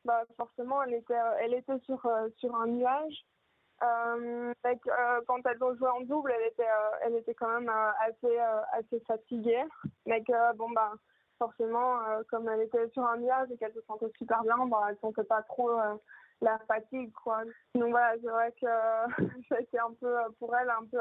bah, 0.05 0.23
forcément 0.37 0.83
elle 0.83 0.93
était, 0.93 1.15
elle 1.41 1.53
était 1.53 1.79
sur 1.85 2.07
sur 2.37 2.55
un 2.55 2.67
nuage. 2.67 3.25
Euh, 3.83 4.53
euh, 4.65 5.21
quand 5.27 5.45
elles 5.45 5.63
ont 5.63 5.75
joué 5.75 5.87
en 5.89 6.01
double, 6.01 6.33
elle 6.35 6.47
était, 6.47 6.63
euh, 6.63 6.97
elle 7.03 7.15
était 7.15 7.35
quand 7.35 7.59
même 7.59 7.71
assez, 7.99 8.37
assez 8.73 8.99
fatiguée. 9.01 9.63
Mais 10.05 10.23
que 10.23 10.55
bon 10.55 10.69
bah 10.71 10.93
forcément, 11.37 11.99
comme 12.29 12.49
elle 12.49 12.61
était 12.61 12.89
sur 12.89 13.05
un 13.05 13.17
nuage 13.17 13.51
et 13.51 13.57
qu'elle 13.57 13.73
se 13.73 13.81
sentait 13.81 14.11
super 14.17 14.41
bien, 14.43 14.57
bah, 14.65 14.87
elle 14.89 14.97
sentait 14.99 15.23
pas 15.23 15.43
trop 15.43 15.69
la 16.41 16.59
fatigue 16.67 17.11
quoi. 17.23 17.43
Donc 17.75 17.89
voilà, 17.89 18.13
c'est 18.21 18.29
vrai 18.29 18.53
que 18.59 19.23
c'était 19.49 19.79
un 19.79 19.93
peu 19.99 20.13
pour 20.39 20.55
elle 20.55 20.69
un 20.69 20.85
peu 20.91 20.99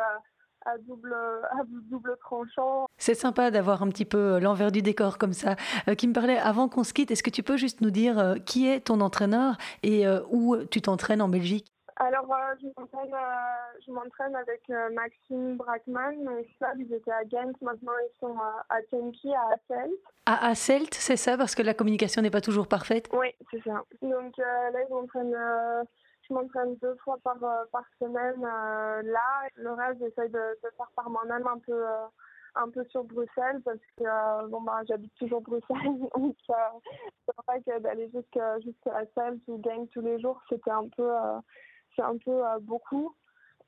à, 0.65 0.79
double, 0.79 1.15
à 1.15 1.63
double 1.91 2.17
tranchant. 2.21 2.87
C'est 2.99 3.15
sympa 3.15 3.51
d'avoir 3.51 3.83
un 3.83 3.89
petit 3.89 4.05
peu 4.05 4.39
l'envers 4.41 4.73
du 4.73 4.83
décor 4.83 5.19
comme 5.19 5.33
ça. 5.33 5.57
Euh, 5.89 5.95
qui 5.95 6.09
me 6.09 6.13
parlait 6.13 6.39
avant 6.39 6.69
qu'on 6.69 6.85
se 6.85 6.93
quitte, 6.93 7.11
est-ce 7.11 7.23
que 7.23 7.31
tu 7.31 7.43
peux 7.43 7.57
juste 7.57 7.81
nous 7.81 7.91
dire 7.91 8.19
euh, 8.19 8.35
qui 8.37 8.69
est 8.69 8.81
ton 8.81 9.01
entraîneur 9.01 9.57
et 9.83 10.07
euh, 10.07 10.21
où 10.31 10.57
tu 10.71 10.81
t'entraînes 10.81 11.23
en 11.23 11.29
Belgique? 11.29 11.76
Alors, 11.97 12.27
je 12.61 13.91
m'entraîne 13.91 14.37
avec 14.37 14.69
Maxime 14.93 15.57
Brackman. 15.57 16.25
Donc 16.25 16.47
là, 16.61 16.75
ils 16.79 16.93
étaient 16.93 17.11
à 17.11 17.25
Ghent. 17.25 17.53
Maintenant, 17.63 17.93
ils 18.05 18.19
sont 18.19 18.37
à, 18.39 18.67
à 18.69 18.83
Tenki, 18.91 19.33
à 19.33 19.55
Asselt. 19.55 19.93
À 20.27 20.49
Asselt, 20.49 20.93
c'est 20.93 21.17
ça? 21.17 21.39
Parce 21.39 21.55
que 21.55 21.63
la 21.63 21.73
communication 21.73 22.21
n'est 22.21 22.31
pas 22.31 22.43
toujours 22.43 22.69
parfaite 22.69 23.09
Oui, 23.13 23.29
c'est 23.51 23.63
ça. 23.63 23.83
Donc 24.03 24.37
là, 24.37 24.71
ils 24.73 24.93
m'entraînent 24.93 25.87
je 26.29 26.35
m'entraîne 26.35 26.77
deux 26.83 26.97
fois 26.97 27.19
par, 27.23 27.39
par 27.71 27.85
semaine 28.01 28.41
là. 28.41 29.49
Le 29.57 29.71
reste, 29.73 30.01
j'essaye 30.01 30.31
de, 30.31 30.59
de, 30.63 30.71
faire 30.77 30.91
par 30.97 31.09
moi-même 31.09 31.47
un 31.47 31.59
peu, 31.59 31.85
un 32.57 32.69
peu 32.71 32.85
sur 32.87 33.05
Bruxelles 33.05 33.61
parce 33.65 33.79
que 33.97 34.49
bon, 34.49 34.61
bah, 34.63 34.81
j'habite 34.89 35.15
toujours 35.15 35.41
Bruxelles. 35.41 35.77
Donc, 36.17 36.37
c'est 36.49 37.37
vrai 37.47 37.63
que 37.63 37.79
d'aller 37.81 38.11
jusqu'à 38.11 38.59
jusqu'à 38.61 38.97
Asselt 38.97 39.41
ou 39.47 39.59
Gang 39.59 39.89
tous 39.93 40.01
les 40.01 40.21
jours, 40.21 40.41
c'était 40.49 40.71
un 40.71 40.89
peu 40.97 41.11
c'est 41.97 42.03
un 42.03 42.17
peu 42.19 42.45
euh, 42.47 42.59
beaucoup. 42.61 43.15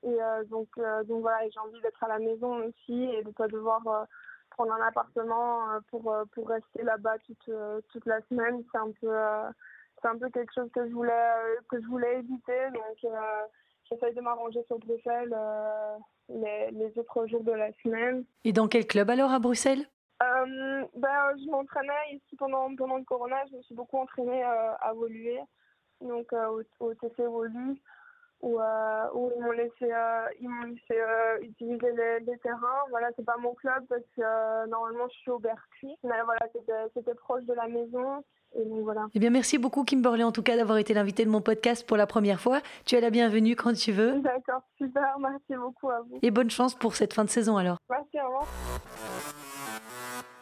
Et 0.04 0.22
euh, 0.22 0.44
donc, 0.44 0.68
euh, 0.78 1.02
donc 1.04 1.22
voilà, 1.22 1.48
j'ai 1.48 1.58
envie 1.58 1.80
d'être 1.80 2.02
à 2.04 2.08
la 2.08 2.18
maison 2.18 2.58
aussi 2.66 3.04
et 3.04 3.22
de 3.22 3.28
ne 3.28 3.32
pas 3.32 3.48
devoir 3.48 4.06
prendre 4.50 4.72
un 4.72 4.86
appartement 4.86 5.80
pour, 5.90 6.14
pour 6.32 6.48
rester 6.48 6.82
là-bas 6.82 7.18
toute, 7.26 7.50
toute 7.88 8.06
la 8.06 8.20
semaine. 8.28 8.62
C'est 8.70 8.78
un 8.78 8.92
peu 9.00 9.12
c'est 10.00 10.08
un 10.08 10.16
peu 10.16 10.30
quelque 10.30 10.54
chose 10.54 10.70
que 10.72 10.86
je 10.86 10.92
voulais 10.92 11.32
que 11.68 11.80
je 11.80 11.86
voulais 11.86 12.20
éviter 12.20 12.70
donc 12.70 13.12
j'essaye 13.88 14.14
de 14.14 14.20
m'arranger 14.20 14.62
sur 14.68 14.78
Bruxelles 14.78 15.34
les, 16.28 16.70
les, 16.70 16.98
autres 16.98 17.26
jours 17.26 17.42
de 17.42 17.52
la 17.52 17.72
semaine. 17.82 18.24
Et 18.44 18.52
dans 18.52 18.68
quel 18.68 18.86
club 18.86 19.10
alors 19.10 19.32
à 19.32 19.38
Bruxelles? 19.40 19.86
Euh, 20.22 20.84
ben, 20.96 21.36
Je 21.36 21.50
m'entraînais 21.50 22.14
ici 22.14 22.36
pendant, 22.36 22.74
pendant 22.74 22.96
le 22.96 23.04
corona, 23.04 23.36
je 23.50 23.56
me 23.56 23.62
suis 23.62 23.74
beaucoup 23.74 23.98
entraînée 23.98 24.44
euh, 24.44 24.74
à 24.80 24.92
Voluer, 24.92 25.40
donc 26.00 26.32
euh, 26.32 26.62
au, 26.80 26.86
au, 26.86 26.94
TC 26.94 27.22
Volu, 27.22 27.80
où, 28.40 28.60
où 29.14 29.32
ils 29.36 29.42
m'ont 29.42 29.52
laissé, 29.52 29.90
ils 30.40 30.48
m'ont 30.48 30.64
laissé 30.64 31.00
utiliser 31.42 31.92
les, 31.92 32.20
les, 32.20 32.38
terrains. 32.38 32.82
Voilà, 32.90 33.08
c'est 33.16 33.24
pas 33.24 33.36
mon 33.38 33.54
club 33.54 33.84
parce 33.88 34.02
que 34.16 34.68
normalement 34.68 35.08
je 35.08 35.18
suis 35.18 35.30
au 35.30 35.38
Bercy, 35.38 35.98
mais 36.04 36.22
voilà, 36.24 36.46
c'était 36.94 37.14
proche 37.14 37.44
de 37.44 37.54
la 37.54 37.68
maison. 37.68 38.22
Et 38.56 38.64
donc, 38.64 38.82
voilà. 38.82 39.06
Eh 39.14 39.18
bien, 39.18 39.30
merci 39.30 39.58
beaucoup 39.58 39.84
Kimberly 39.84 40.24
en 40.24 40.32
tout 40.32 40.42
cas 40.42 40.56
d'avoir 40.56 40.78
été 40.78 40.94
l'invité 40.94 41.24
de 41.24 41.30
mon 41.30 41.40
podcast 41.40 41.86
pour 41.86 41.96
la 41.96 42.06
première 42.06 42.40
fois. 42.40 42.60
Tu 42.86 42.96
es 42.96 43.00
la 43.00 43.10
bienvenue 43.10 43.56
quand 43.56 43.74
tu 43.74 43.92
veux. 43.92 44.20
D'accord, 44.20 44.62
super, 44.78 45.18
merci 45.18 45.54
beaucoup 45.54 45.90
à 45.90 46.00
vous. 46.00 46.18
Et 46.22 46.30
bonne 46.30 46.50
chance 46.50 46.74
pour 46.74 46.96
cette 46.96 47.12
fin 47.12 47.24
de 47.24 47.30
saison 47.30 47.56
alors. 47.56 47.78
Merci, 47.90 48.18
au 48.20 48.26
revoir. 48.26 49.47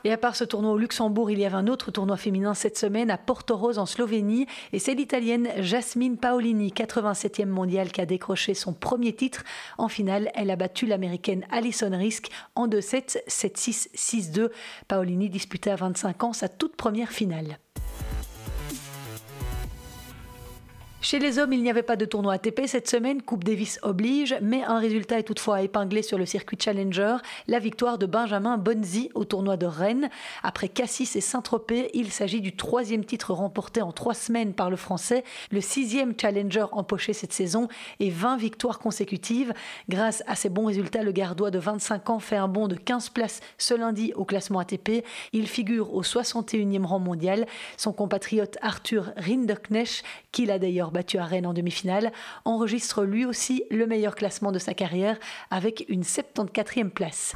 Et 0.06 0.12
à 0.12 0.16
part 0.16 0.36
ce 0.36 0.44
tournoi 0.44 0.70
au 0.70 0.78
Luxembourg, 0.78 1.32
il 1.32 1.40
y 1.40 1.44
avait 1.44 1.56
un 1.56 1.66
autre 1.66 1.90
tournoi 1.90 2.16
féminin 2.16 2.54
cette 2.54 2.78
semaine 2.78 3.10
à 3.10 3.18
Porto 3.18 3.56
Rose 3.56 3.80
en 3.80 3.86
Slovénie. 3.86 4.46
Et 4.72 4.78
c'est 4.78 4.94
l'Italienne 4.94 5.48
Jasmine 5.58 6.16
Paolini, 6.16 6.68
87e 6.68 7.46
mondiale, 7.46 7.90
qui 7.90 8.00
a 8.00 8.06
décroché 8.06 8.54
son 8.54 8.72
premier 8.72 9.12
titre. 9.14 9.42
En 9.78 9.88
finale, 9.88 10.30
elle 10.36 10.52
a 10.52 10.56
battu 10.56 10.86
l'américaine 10.86 11.44
Alison 11.50 11.90
Risk 11.90 12.28
en 12.54 12.68
2-7, 12.68 13.18
7-6, 13.26 13.88
6-2. 13.96 14.50
Paolini 14.86 15.28
disputait 15.28 15.70
à 15.70 15.74
25 15.76 16.22
ans 16.22 16.32
sa 16.32 16.48
toute 16.48 16.76
première 16.76 17.10
finale. 17.10 17.58
Chez 21.02 21.18
les 21.20 21.38
hommes, 21.38 21.52
il 21.52 21.62
n'y 21.62 21.70
avait 21.70 21.82
pas 21.82 21.94
de 21.94 22.04
tournoi 22.06 22.32
ATP 22.32 22.62
cette 22.66 22.88
semaine, 22.88 23.22
Coupe 23.22 23.44
Davis 23.44 23.78
oblige, 23.82 24.34
mais 24.40 24.64
un 24.64 24.78
résultat 24.78 25.18
est 25.18 25.24
toutefois 25.24 25.60
épinglé 25.60 26.02
sur 26.02 26.18
le 26.18 26.26
circuit 26.26 26.56
Challenger, 26.60 27.18
la 27.46 27.60
victoire 27.60 27.98
de 27.98 28.06
Benjamin 28.06 28.56
Bonzi 28.56 29.10
au 29.14 29.24
tournoi 29.24 29.56
de 29.56 29.66
Rennes. 29.66 30.08
Après 30.42 30.68
Cassis 30.68 31.14
et 31.14 31.20
Saint-Tropez, 31.20 31.90
il 31.94 32.10
s'agit 32.10 32.40
du 32.40 32.56
troisième 32.56 33.04
titre 33.04 33.34
remporté 33.34 33.82
en 33.82 33.92
trois 33.92 34.14
semaines 34.14 34.52
par 34.52 34.68
le 34.68 34.76
Français, 34.76 35.22
le 35.52 35.60
sixième 35.60 36.14
Challenger 36.18 36.64
empoché 36.72 37.12
cette 37.12 37.32
saison 37.32 37.68
et 38.00 38.10
20 38.10 38.38
victoires 38.38 38.80
consécutives. 38.80 39.52
Grâce 39.88 40.24
à 40.26 40.34
ses 40.34 40.48
bons 40.48 40.66
résultats, 40.66 41.02
le 41.02 41.12
Gardois 41.12 41.52
de 41.52 41.58
25 41.58 42.10
ans 42.10 42.18
fait 42.18 42.36
un 42.36 42.48
bond 42.48 42.68
de 42.68 42.74
15 42.74 43.10
places 43.10 43.40
ce 43.58 43.74
lundi 43.74 44.12
au 44.16 44.24
classement 44.24 44.58
ATP. 44.58 45.04
Il 45.32 45.46
figure 45.46 45.94
au 45.94 46.02
61e 46.02 46.84
rang 46.84 46.98
mondial. 46.98 47.46
Son 47.76 47.92
compatriote 47.92 48.56
Arthur 48.60 49.12
Rinderknecht, 49.18 50.02
qu'il 50.32 50.50
a 50.50 50.58
d'ailleurs 50.58 50.90
battu 50.96 51.18
à 51.18 51.26
Rennes 51.26 51.46
en 51.46 51.52
demi-finale, 51.52 52.10
enregistre 52.46 53.04
lui 53.04 53.26
aussi 53.26 53.64
le 53.70 53.86
meilleur 53.86 54.14
classement 54.14 54.50
de 54.50 54.58
sa 54.58 54.72
carrière 54.72 55.18
avec 55.50 55.84
une 55.88 56.02
74e 56.02 56.88
place. 56.88 57.34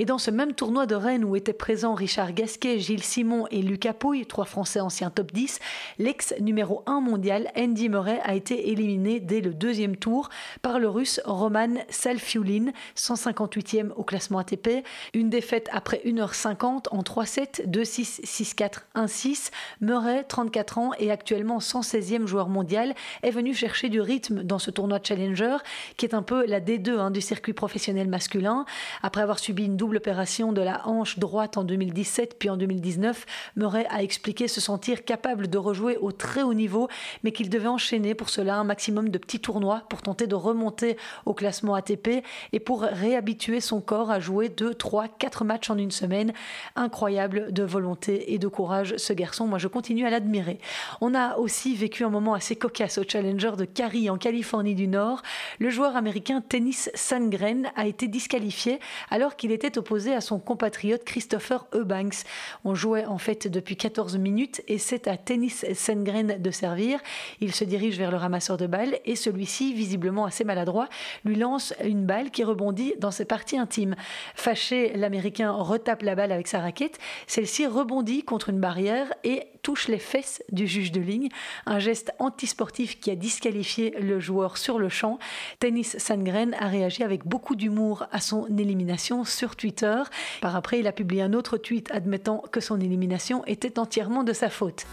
Et 0.00 0.06
dans 0.06 0.16
ce 0.16 0.30
même 0.30 0.54
tournoi 0.54 0.86
de 0.86 0.94
Rennes 0.94 1.26
où 1.26 1.36
étaient 1.36 1.52
présents 1.52 1.92
Richard 1.92 2.32
Gasquet, 2.32 2.78
Gilles 2.78 3.02
Simon 3.02 3.46
et 3.50 3.60
Lucas 3.60 3.92
Pouille, 3.92 4.24
trois 4.24 4.46
Français 4.46 4.80
anciens 4.80 5.10
top 5.10 5.30
10, 5.30 5.58
l'ex 5.98 6.32
numéro 6.40 6.82
1 6.86 7.02
mondial 7.02 7.50
Andy 7.54 7.90
Murray 7.90 8.18
a 8.24 8.34
été 8.34 8.70
éliminé 8.70 9.20
dès 9.20 9.42
le 9.42 9.52
deuxième 9.52 9.96
tour 9.96 10.30
par 10.62 10.78
le 10.78 10.88
russe 10.88 11.20
Roman 11.26 11.74
Salfiulin, 11.90 12.72
158e 12.96 13.90
au 13.94 14.02
classement 14.02 14.38
ATP. 14.38 14.86
Une 15.12 15.28
défaite 15.28 15.68
après 15.70 16.00
1h50 16.06 16.86
en 16.92 17.02
3-7, 17.02 17.68
2-6, 17.68 18.22
6-4, 18.24 18.84
1-6. 18.94 19.50
Murray, 19.82 20.24
34 20.26 20.78
ans 20.78 20.92
et 20.98 21.10
actuellement 21.10 21.58
116e 21.58 22.26
joueur 22.26 22.48
mondial, 22.48 22.94
est 23.22 23.32
venu 23.32 23.52
chercher 23.52 23.90
du 23.90 24.00
rythme 24.00 24.44
dans 24.44 24.58
ce 24.58 24.70
tournoi 24.70 24.98
Challenger 25.02 25.58
qui 25.98 26.06
est 26.06 26.14
un 26.14 26.22
peu 26.22 26.46
la 26.46 26.62
D2 26.62 26.98
hein, 26.98 27.10
du 27.10 27.20
circuit 27.20 27.52
professionnel 27.52 28.08
masculin. 28.08 28.64
Après 29.02 29.20
avoir 29.20 29.38
subi 29.38 29.66
une 29.66 29.76
double 29.76 29.89
l'opération 29.92 30.52
de 30.52 30.60
la 30.60 30.86
hanche 30.86 31.18
droite 31.18 31.56
en 31.56 31.64
2017 31.64 32.38
puis 32.38 32.50
en 32.50 32.56
2019, 32.56 33.26
Murray 33.56 33.86
a 33.90 34.02
expliqué 34.02 34.48
se 34.48 34.60
sentir 34.60 35.04
capable 35.04 35.48
de 35.48 35.58
rejouer 35.58 35.96
au 35.98 36.12
très 36.12 36.42
haut 36.42 36.54
niveau, 36.54 36.88
mais 37.24 37.32
qu'il 37.32 37.50
devait 37.50 37.68
enchaîner 37.68 38.14
pour 38.14 38.30
cela 38.30 38.56
un 38.56 38.64
maximum 38.64 39.08
de 39.08 39.18
petits 39.18 39.40
tournois 39.40 39.82
pour 39.88 40.02
tenter 40.02 40.26
de 40.26 40.34
remonter 40.34 40.96
au 41.26 41.34
classement 41.34 41.74
ATP 41.74 42.24
et 42.52 42.60
pour 42.60 42.82
réhabituer 42.82 43.60
son 43.60 43.80
corps 43.80 44.10
à 44.10 44.20
jouer 44.20 44.48
2, 44.48 44.74
3, 44.74 45.08
4 45.08 45.44
matchs 45.44 45.70
en 45.70 45.78
une 45.78 45.90
semaine. 45.90 46.32
Incroyable 46.76 47.52
de 47.52 47.62
volonté 47.62 48.32
et 48.32 48.38
de 48.38 48.48
courage, 48.48 48.96
ce 48.96 49.12
garçon. 49.12 49.46
Moi, 49.46 49.58
je 49.58 49.68
continue 49.68 50.06
à 50.06 50.10
l'admirer. 50.10 50.58
On 51.00 51.14
a 51.14 51.36
aussi 51.36 51.74
vécu 51.74 52.04
un 52.04 52.10
moment 52.10 52.34
assez 52.34 52.56
cocasse 52.56 52.98
au 52.98 53.04
Challenger 53.06 53.52
de 53.56 53.64
Cary 53.64 54.10
en 54.10 54.18
Californie 54.18 54.74
du 54.74 54.88
Nord. 54.88 55.22
Le 55.58 55.70
joueur 55.70 55.96
américain 55.96 56.42
Tennis 56.46 56.90
Sandgren 56.94 57.70
a 57.76 57.86
été 57.86 58.08
disqualifié 58.08 58.80
alors 59.10 59.36
qu'il 59.36 59.52
était 59.52 59.78
opposé 59.80 60.14
à 60.14 60.20
son 60.20 60.38
compatriote 60.38 61.04
Christopher 61.04 61.64
Eubanks. 61.74 62.24
On 62.66 62.74
jouait 62.74 63.06
en 63.06 63.16
fait 63.16 63.48
depuis 63.48 63.76
14 63.76 64.18
minutes 64.18 64.60
et 64.68 64.76
c'est 64.76 65.08
à 65.08 65.16
Tennis 65.16 65.64
Sengren 65.74 66.36
de 66.38 66.50
servir. 66.50 67.00
Il 67.40 67.54
se 67.54 67.64
dirige 67.64 67.96
vers 67.96 68.10
le 68.10 68.18
ramasseur 68.18 68.58
de 68.58 68.66
balles 68.66 68.98
et 69.06 69.16
celui-ci, 69.16 69.72
visiblement 69.72 70.26
assez 70.26 70.44
maladroit, 70.44 70.90
lui 71.24 71.36
lance 71.36 71.72
une 71.82 72.04
balle 72.04 72.30
qui 72.30 72.44
rebondit 72.44 72.92
dans 72.98 73.10
ses 73.10 73.24
parties 73.24 73.56
intimes. 73.56 73.96
Fâché, 74.34 74.92
l'Américain 74.94 75.50
retape 75.50 76.02
la 76.02 76.14
balle 76.14 76.32
avec 76.32 76.46
sa 76.46 76.60
raquette. 76.60 76.98
Celle-ci 77.26 77.66
rebondit 77.66 78.22
contre 78.22 78.50
une 78.50 78.60
barrière 78.60 79.10
et 79.24 79.44
touche 79.62 79.88
les 79.88 79.98
fesses 79.98 80.42
du 80.50 80.66
juge 80.66 80.92
de 80.92 81.00
ligne, 81.00 81.28
un 81.66 81.78
geste 81.78 82.12
antisportif 82.18 83.00
qui 83.00 83.10
a 83.10 83.14
disqualifié 83.14 83.94
le 84.00 84.20
joueur 84.20 84.56
sur 84.56 84.78
le 84.78 84.88
champ. 84.88 85.18
Tennis 85.58 85.98
Sandgren 85.98 86.54
a 86.58 86.68
réagi 86.68 87.02
avec 87.02 87.26
beaucoup 87.26 87.56
d'humour 87.56 88.06
à 88.12 88.20
son 88.20 88.46
élimination 88.56 89.24
sur 89.24 89.56
Twitter. 89.56 90.02
Par 90.40 90.56
après, 90.56 90.80
il 90.80 90.86
a 90.86 90.92
publié 90.92 91.22
un 91.22 91.32
autre 91.32 91.56
tweet 91.56 91.90
admettant 91.90 92.42
que 92.50 92.60
son 92.60 92.80
élimination 92.80 93.44
était 93.46 93.78
entièrement 93.78 94.24
de 94.24 94.32
sa 94.32 94.50
faute. 94.50 94.86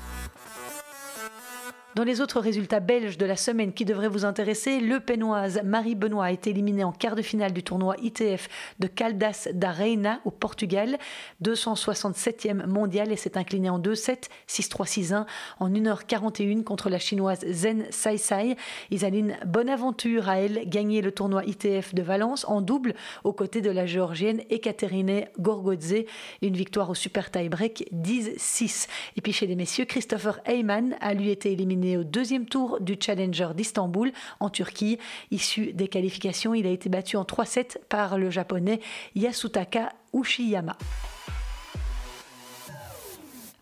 Dans 1.98 2.04
les 2.04 2.22
autres 2.22 2.40
résultats 2.40 2.80
belges 2.80 3.18
de 3.18 3.26
la 3.26 3.36
semaine 3.36 3.74
qui 3.74 3.84
devraient 3.84 4.08
vous 4.08 4.24
intéresser, 4.24 4.80
le 4.80 5.00
Pénoise 5.00 5.62
Marie 5.66 5.96
Benoît 5.96 6.26
a 6.26 6.32
été 6.32 6.52
éliminée 6.52 6.84
en 6.84 6.92
quart 6.92 7.16
de 7.16 7.24
finale 7.24 7.54
du 7.54 7.64
tournoi 7.64 7.96
ITF 8.00 8.50
de 8.78 8.86
Caldas 8.86 9.48
da 9.52 9.72
Reina 9.72 10.20
au 10.24 10.30
Portugal, 10.30 11.00
267e 11.44 12.68
mondial 12.68 13.12
et 13.12 13.16
s'est 13.16 13.36
inclinée 13.36 13.72
en 13.72 13.80
2-7, 13.80 14.26
6-3, 14.48 14.86
6-1 14.86 15.26
en 15.60 15.70
1h41 15.72 16.64
contre 16.64 16.92
la 16.92 17.00
chinoise 17.00 17.44
Zen 17.50 17.88
Sai. 17.90 18.56
Isaline 18.92 19.36
Bonaventure 19.48 20.30
a 20.30 20.38
elle 20.38 20.70
gagné 20.70 21.02
le 21.02 21.12
tournoi 21.12 21.46
ITF 21.46 21.96
de 21.96 22.04
Valence 22.04 22.46
en 22.48 22.62
double 22.62 22.94
aux 23.24 23.34
côtés 23.34 23.62
de 23.62 23.72
la 23.72 23.88
géorgienne 23.88 24.44
Ekaterine 24.52 25.26
Gorgodze, 25.40 26.04
une 26.44 26.56
victoire 26.58 26.92
au 26.92 26.96
super 26.96 27.32
tie-break 27.32 27.90
10-6. 27.92 28.88
Et 29.16 29.22
puis 29.22 29.34
chez 29.34 29.48
les 29.48 29.56
messieurs, 29.56 29.86
Christopher 29.86 30.40
Heyman 30.46 30.96
a 31.02 31.16
lui 31.16 31.32
été 31.32 31.54
éliminé 31.54 31.87
au 31.96 32.04
deuxième 32.04 32.46
tour 32.46 32.80
du 32.82 32.98
Challenger 33.00 33.50
d'Istanbul 33.56 34.12
en 34.40 34.50
Turquie. 34.50 34.98
Issu 35.32 35.74
des 35.74 35.88
qualifications, 35.88 36.54
il 36.54 36.68
a 36.68 36.72
été 36.72 36.90
battu 36.90 37.16
en 37.16 37.24
3-7 37.24 37.78
par 37.88 38.18
le 38.18 38.30
japonais 38.30 38.82
Yasutaka 39.16 39.94
Ushiyama. 40.14 40.76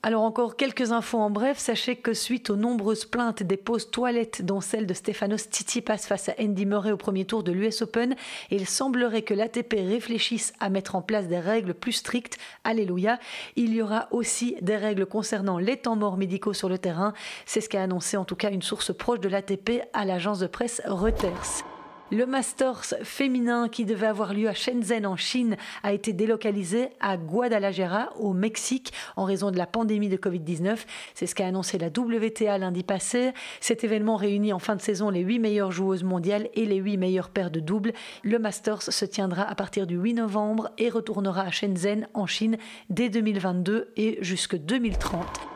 Alors 0.05 0.21
encore 0.21 0.55
quelques 0.55 0.91
infos 0.91 1.17
en 1.17 1.31
bref. 1.31 1.57
Sachez 1.57 1.95
que 1.95 2.13
suite 2.13 2.51
aux 2.51 2.55
nombreuses 2.55 3.05
plaintes 3.05 3.41
des 3.41 3.57
pauses 3.57 3.89
toilettes, 3.89 4.45
dont 4.45 4.61
celle 4.61 4.85
de 4.85 4.93
Stefanos 4.93 5.45
Tsitsipas 5.49 5.97
face 5.97 6.29
à 6.29 6.35
Andy 6.39 6.67
Murray 6.67 6.91
au 6.91 6.97
premier 6.97 7.25
tour 7.25 7.41
de 7.41 7.51
l'US 7.51 7.81
Open, 7.81 8.15
il 8.51 8.67
semblerait 8.67 9.23
que 9.23 9.33
l'ATP 9.33 9.73
réfléchisse 9.73 10.53
à 10.59 10.69
mettre 10.69 10.93
en 10.93 11.01
place 11.01 11.27
des 11.27 11.39
règles 11.39 11.73
plus 11.73 11.93
strictes. 11.93 12.37
Alléluia. 12.63 13.17
Il 13.55 13.73
y 13.73 13.81
aura 13.81 14.07
aussi 14.11 14.55
des 14.61 14.77
règles 14.77 15.07
concernant 15.07 15.57
les 15.57 15.77
temps 15.77 15.95
morts 15.95 16.17
médicaux 16.17 16.53
sur 16.53 16.69
le 16.69 16.77
terrain. 16.77 17.13
C'est 17.47 17.61
ce 17.61 17.69
qu'a 17.69 17.81
annoncé 17.81 18.15
en 18.15 18.25
tout 18.25 18.35
cas 18.35 18.51
une 18.51 18.61
source 18.61 18.95
proche 18.95 19.21
de 19.21 19.27
l'ATP 19.29 19.81
à 19.93 20.05
l'agence 20.05 20.37
de 20.37 20.45
presse 20.45 20.83
Reuters. 20.85 21.65
Le 22.11 22.27
Masters 22.27 22.93
féminin 23.01 23.67
qui 23.67 23.83
devait 23.83 24.05
avoir 24.05 24.35
lieu 24.35 24.47
à 24.47 24.53
Shenzhen 24.53 25.07
en 25.07 25.15
Chine 25.15 25.57
a 25.81 25.91
été 25.91 26.13
délocalisé 26.13 26.89
à 26.99 27.17
Guadalajara 27.17 28.13
au 28.19 28.31
Mexique 28.31 28.93
en 29.15 29.23
raison 29.23 29.49
de 29.49 29.57
la 29.57 29.65
pandémie 29.65 30.07
de 30.07 30.15
Covid-19. 30.15 30.77
C'est 31.15 31.25
ce 31.25 31.33
qu'a 31.33 31.47
annoncé 31.47 31.79
la 31.79 31.87
WTA 31.87 32.59
lundi 32.59 32.83
passé. 32.83 33.31
Cet 33.59 33.83
événement 33.83 34.17
réunit 34.17 34.53
en 34.53 34.59
fin 34.59 34.75
de 34.75 34.81
saison 34.81 35.09
les 35.09 35.21
huit 35.21 35.39
meilleures 35.39 35.71
joueuses 35.71 36.03
mondiales 36.03 36.47
et 36.53 36.65
les 36.65 36.77
huit 36.77 36.97
meilleures 36.97 37.29
paires 37.29 37.49
de 37.49 37.59
doubles. 37.59 37.93
Le 38.21 38.37
Masters 38.37 38.83
se 38.83 39.05
tiendra 39.05 39.41
à 39.41 39.55
partir 39.55 39.87
du 39.87 39.95
8 39.95 40.13
novembre 40.13 40.69
et 40.77 40.89
retournera 40.89 41.41
à 41.41 41.49
Shenzhen 41.49 42.07
en 42.13 42.27
Chine 42.27 42.57
dès 42.91 43.09
2022 43.09 43.93
et 43.97 44.19
jusque 44.21 44.57
2030. 44.57 45.54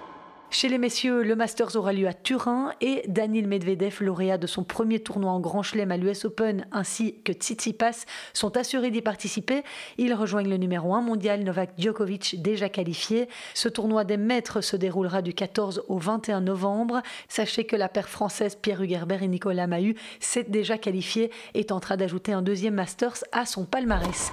Chez 0.51 0.67
les 0.67 0.79
messieurs, 0.79 1.21
le 1.21 1.35
Masters 1.35 1.75
aura 1.75 1.93
lieu 1.93 2.07
à 2.07 2.13
Turin 2.13 2.73
et 2.81 3.03
Daniil 3.07 3.47
Medvedev, 3.47 3.97
lauréat 4.01 4.39
de 4.39 4.47
son 4.47 4.63
premier 4.63 4.99
tournoi 4.99 5.31
en 5.31 5.39
Grand 5.39 5.61
Chelem 5.61 5.91
à 5.91 5.97
l'US 5.97 6.25
Open, 6.25 6.65
ainsi 6.71 7.21
que 7.23 7.31
Tsitsipas, 7.31 8.05
sont 8.33 8.57
assurés 8.57 8.89
d'y 8.89 9.03
participer. 9.03 9.61
Ils 9.99 10.15
rejoignent 10.15 10.49
le 10.49 10.57
numéro 10.57 10.95
1 10.95 11.01
mondial 11.01 11.43
Novak 11.43 11.73
Djokovic, 11.77 12.41
déjà 12.41 12.67
qualifié. 12.67 13.29
Ce 13.53 13.69
tournoi 13.69 14.05
des 14.05 14.17
maîtres 14.17 14.61
se 14.61 14.75
déroulera 14.75 15.21
du 15.21 15.35
14 15.35 15.83
au 15.87 15.99
21 15.99 16.41
novembre. 16.41 17.03
Sachez 17.27 17.65
que 17.65 17.75
la 17.75 17.87
paire 17.87 18.09
française 18.09 18.57
Pierre 18.59 18.81
Hugerbert 18.81 19.21
et 19.21 19.27
Nicolas 19.27 19.67
Mahut 19.67 19.95
s'est 20.19 20.45
déjà 20.49 20.79
qualifié 20.79 21.29
et 21.53 21.65
tentera 21.65 21.95
d'ajouter 21.95 22.33
un 22.33 22.41
deuxième 22.41 22.73
Masters 22.73 23.23
à 23.31 23.45
son 23.45 23.65
palmarès. 23.65 24.31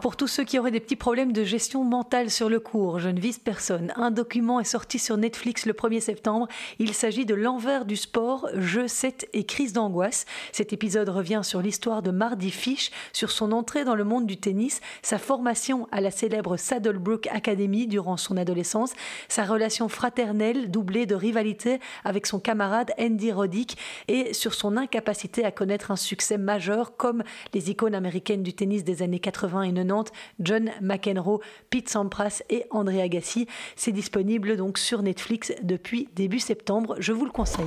Pour 0.00 0.16
tous 0.16 0.28
ceux 0.28 0.44
qui 0.44 0.58
auraient 0.58 0.70
des 0.70 0.80
petits 0.80 0.96
problèmes 0.96 1.34
de 1.34 1.44
gestion 1.44 1.84
mentale 1.84 2.30
sur 2.30 2.48
le 2.48 2.58
cours, 2.58 3.00
je 3.00 3.10
ne 3.10 3.20
vise 3.20 3.38
personne. 3.38 3.92
Un 3.96 4.10
document 4.10 4.58
est 4.58 4.64
sorti 4.64 4.98
sur 4.98 5.18
Netflix 5.18 5.66
le 5.66 5.74
1er 5.74 6.00
septembre. 6.00 6.48
Il 6.78 6.94
s'agit 6.94 7.26
de 7.26 7.34
l'envers 7.34 7.84
du 7.84 7.96
sport, 7.96 8.48
jeu 8.54 8.88
7 8.88 9.28
et 9.34 9.44
crise 9.44 9.74
d'angoisse. 9.74 10.24
Cet 10.52 10.72
épisode 10.72 11.10
revient 11.10 11.42
sur 11.42 11.60
l'histoire 11.60 12.00
de 12.00 12.10
Mardy 12.10 12.50
Fish, 12.50 12.90
sur 13.12 13.30
son 13.30 13.52
entrée 13.52 13.84
dans 13.84 13.94
le 13.94 14.04
monde 14.04 14.26
du 14.26 14.38
tennis, 14.38 14.80
sa 15.02 15.18
formation 15.18 15.86
à 15.92 16.00
la 16.00 16.10
célèbre 16.10 16.56
Saddlebrook 16.56 17.26
Academy 17.26 17.86
durant 17.86 18.16
son 18.16 18.38
adolescence, 18.38 18.94
sa 19.28 19.44
relation 19.44 19.90
fraternelle 19.90 20.70
doublée 20.70 21.04
de 21.04 21.14
rivalité 21.14 21.78
avec 22.04 22.26
son 22.26 22.40
camarade 22.40 22.92
Andy 22.98 23.32
Roddick 23.32 23.76
et 24.08 24.32
sur 24.32 24.54
son 24.54 24.78
incapacité 24.78 25.44
à 25.44 25.50
connaître 25.50 25.90
un 25.90 25.96
succès 25.96 26.38
majeur 26.38 26.96
comme 26.96 27.22
les 27.52 27.70
icônes 27.70 27.94
américaines 27.94 28.42
du 28.42 28.54
tennis 28.54 28.82
des 28.82 29.02
années 29.02 29.20
80 29.20 29.62
et 29.64 29.72
90 29.74 29.89
John 30.40 30.70
McEnroe, 30.80 31.40
Pete 31.70 31.88
Sampras 31.88 32.42
et 32.48 32.64
André 32.70 33.02
Agassi. 33.02 33.46
C'est 33.76 33.92
disponible 33.92 34.56
donc 34.56 34.78
sur 34.78 35.02
Netflix 35.02 35.52
depuis 35.62 36.08
début 36.14 36.40
septembre, 36.40 36.96
je 36.98 37.12
vous 37.12 37.24
le 37.24 37.30
conseille. 37.30 37.66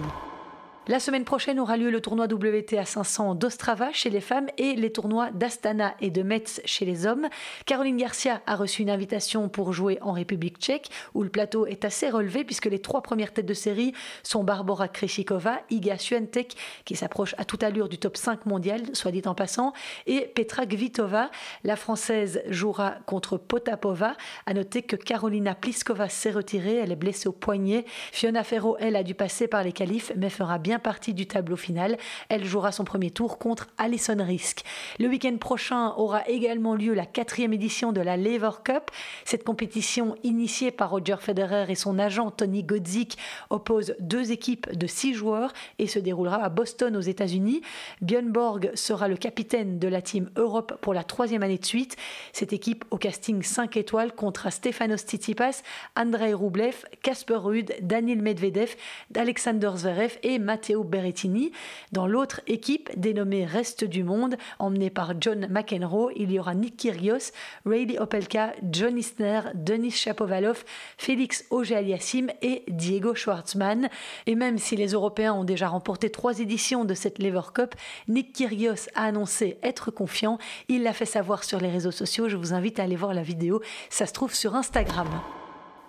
La 0.89 1.00
semaine 1.00 1.24
prochaine 1.24 1.62
aura 1.62 1.78
lieu 1.78 1.89
le 1.89 2.02
tournoi 2.02 2.26
WTA 2.26 2.84
500 2.84 3.36
d'Ostrava 3.36 3.93
chez 3.93 4.10
les 4.10 4.19
femmes 4.19 4.48
et 4.58 4.76
les 4.76 4.91
tournois 4.91 5.32
d'Astana 5.32 5.96
et 6.02 6.10
de 6.12 6.24
Metz 6.24 6.60
chez 6.65 6.84
les 6.84 7.08
hommes. 7.08 7.30
Caroline 7.65 7.96
Garcia 7.96 8.41
a 8.48 8.58
reçu 8.58 8.82
une 8.82 8.89
invitation 8.89 9.48
pour 9.48 9.72
jouer 9.72 9.98
en 10.02 10.12
République 10.12 10.58
tchèque 10.58 10.89
où 11.13 11.24
le 11.24 11.30
plateau 11.30 11.65
est 11.65 11.86
assez 11.86 12.10
relevé 12.10 12.43
puisque 12.43 12.65
les 12.65 12.80
trois 12.80 13.02
premières 13.02 13.32
têtes 13.32 13.46
de 13.46 13.54
série 13.54 13.93
sont 14.24 14.43
Barbara 14.43 14.89
Krejcikova, 14.89 15.62
Iga 15.69 15.98
Swiatek 15.98 16.58
qui 16.84 16.98
s'approche 16.98 17.34
à 17.38 17.46
toute 17.46 17.63
allure 17.63 17.88
du 17.88 17.98
top 17.98 18.17
5 18.17 18.46
mondial, 18.46 18.82
soit 18.91 19.12
dit 19.12 19.22
en 19.26 19.36
passant, 19.36 19.72
et 20.06 20.34
Petra 20.36 20.65
Kvitova. 20.65 21.32
La 21.63 21.78
française 21.78 22.41
jouera 22.50 22.96
contre 23.06 23.38
Potapova. 23.38 24.17
À 24.46 24.54
noter 24.54 24.82
que 24.82 24.98
Carolina 24.98 25.56
Pliskova 25.56 26.10
s'est 26.10 26.32
retirée, 26.32 26.76
elle 26.76 26.91
est 26.91 26.98
blessée 26.98 27.30
au 27.30 27.34
poignet. 27.34 27.86
Fiona 28.12 28.43
Ferro, 28.43 28.76
elle, 28.82 28.98
a 28.98 29.04
dû 29.04 29.15
passer 29.15 29.48
par 29.48 29.63
les 29.63 29.72
qualifs 29.72 30.12
mais 30.17 30.30
fera 30.30 30.58
bien 30.58 30.72
partie 30.79 31.13
du 31.13 31.27
tableau 31.27 31.55
final. 31.55 31.97
Elle 32.29 32.45
jouera 32.45 32.71
son 32.71 32.83
premier 32.83 33.12
tour 33.12 33.38
contre 33.38 33.67
Alison 33.77 34.17
Risk. 34.19 34.63
Le 34.99 35.07
week-end 35.07 35.38
prochain 35.38 35.93
aura 35.97 36.27
également 36.27 36.75
lieu 36.75 36.93
la 36.93 37.05
quatrième 37.05 37.53
édition 37.53 37.91
de 37.91 38.01
la 38.01 38.17
Lever 38.17 38.51
Cup. 38.63 38.91
Cette 39.25 39.43
compétition 39.43 40.15
initiée 40.23 40.71
par 40.71 40.91
Roger 40.91 41.17
Federer 41.19 41.65
et 41.69 41.75
son 41.75 41.99
agent 41.99 42.31
Tony 42.31 42.63
Godzik 42.63 43.17
oppose 43.49 43.95
deux 43.99 44.31
équipes 44.31 44.75
de 44.75 44.88
six 44.88 45.13
joueurs 45.13 45.53
et 45.79 45.88
se 45.88 45.99
déroulera 45.99 46.43
à 46.43 46.49
Boston 46.49 46.95
aux 46.95 47.01
États-Unis. 47.01 47.62
Björn 48.01 48.31
Borg 48.31 48.71
sera 48.75 49.07
le 49.07 49.17
capitaine 49.17 49.79
de 49.79 49.88
la 49.88 50.01
team 50.01 50.29
Europe 50.36 50.77
pour 50.81 50.93
la 50.93 51.03
troisième 51.03 51.43
année 51.43 51.57
de 51.57 51.65
suite. 51.65 51.95
Cette 52.31 52.53
équipe 52.53 52.86
au 52.91 52.97
casting 52.97 53.41
5 53.41 53.77
étoiles 53.77 54.13
contre 54.13 54.51
Stefanos 54.51 55.01
Tsitsipas, 55.01 55.62
Andrei 55.95 56.33
Rublev, 56.33 56.86
Kasper 57.01 57.36
Ruud, 57.36 57.73
Daniel 57.81 58.21
Medvedev, 58.21 58.75
Alexander 59.15 59.71
Zverev 59.75 60.17
et 60.23 60.39
Matt 60.39 60.62
Matteo 60.63 60.86
Berrettini. 60.86 61.52
Dans 61.91 62.08
l'autre 62.08 62.39
équipe, 62.47 62.89
dénommée 62.95 63.43
Reste 63.43 63.84
du 63.84 64.06
Monde, 64.06 64.38
emmenée 64.60 64.89
par 64.89 65.13
John 65.19 65.47
McEnroe, 65.49 66.12
il 66.15 66.32
y 66.32 66.39
aura 66.39 66.56
Nick 66.56 66.78
Kyrgios, 66.78 67.34
Rayleigh 67.65 67.99
Opelka, 67.99 68.54
John 68.71 68.97
Isner, 68.97 69.41
Denis 69.56 69.91
Shapovalov, 69.91 70.63
Félix 70.97 71.43
Auger-Aliassime 71.49 72.32
et 72.41 72.63
Diego 72.69 73.13
Schwartzmann. 73.13 73.89
Et 74.26 74.36
même 74.36 74.58
si 74.58 74.78
les 74.78 74.93
Européens 74.93 75.34
ont 75.34 75.43
déjà 75.43 75.67
remporté 75.67 76.10
trois 76.10 76.39
éditions 76.39 76.86
de 76.86 76.93
cette 76.93 77.19
Lever 77.19 77.52
Cup, 77.54 77.76
Nick 78.08 78.32
Kyrgios 78.32 78.88
a 78.95 79.04
annoncé 79.04 79.58
être 79.63 79.91
confiant. 79.91 80.38
Il 80.69 80.84
l'a 80.84 80.93
fait 80.93 81.06
savoir 81.06 81.43
sur 81.43 81.60
les 81.60 81.69
réseaux 81.69 81.91
sociaux. 81.91 82.30
Je 82.30 82.38
vous 82.38 82.54
invite 82.54 82.80
à 82.80 82.84
aller 82.84 82.95
voir 82.95 83.13
la 83.13 83.23
vidéo. 83.23 83.62
Ça 83.89 84.06
se 84.06 84.13
trouve 84.13 84.34
sur 84.34 84.56
Instagram. 84.56 85.10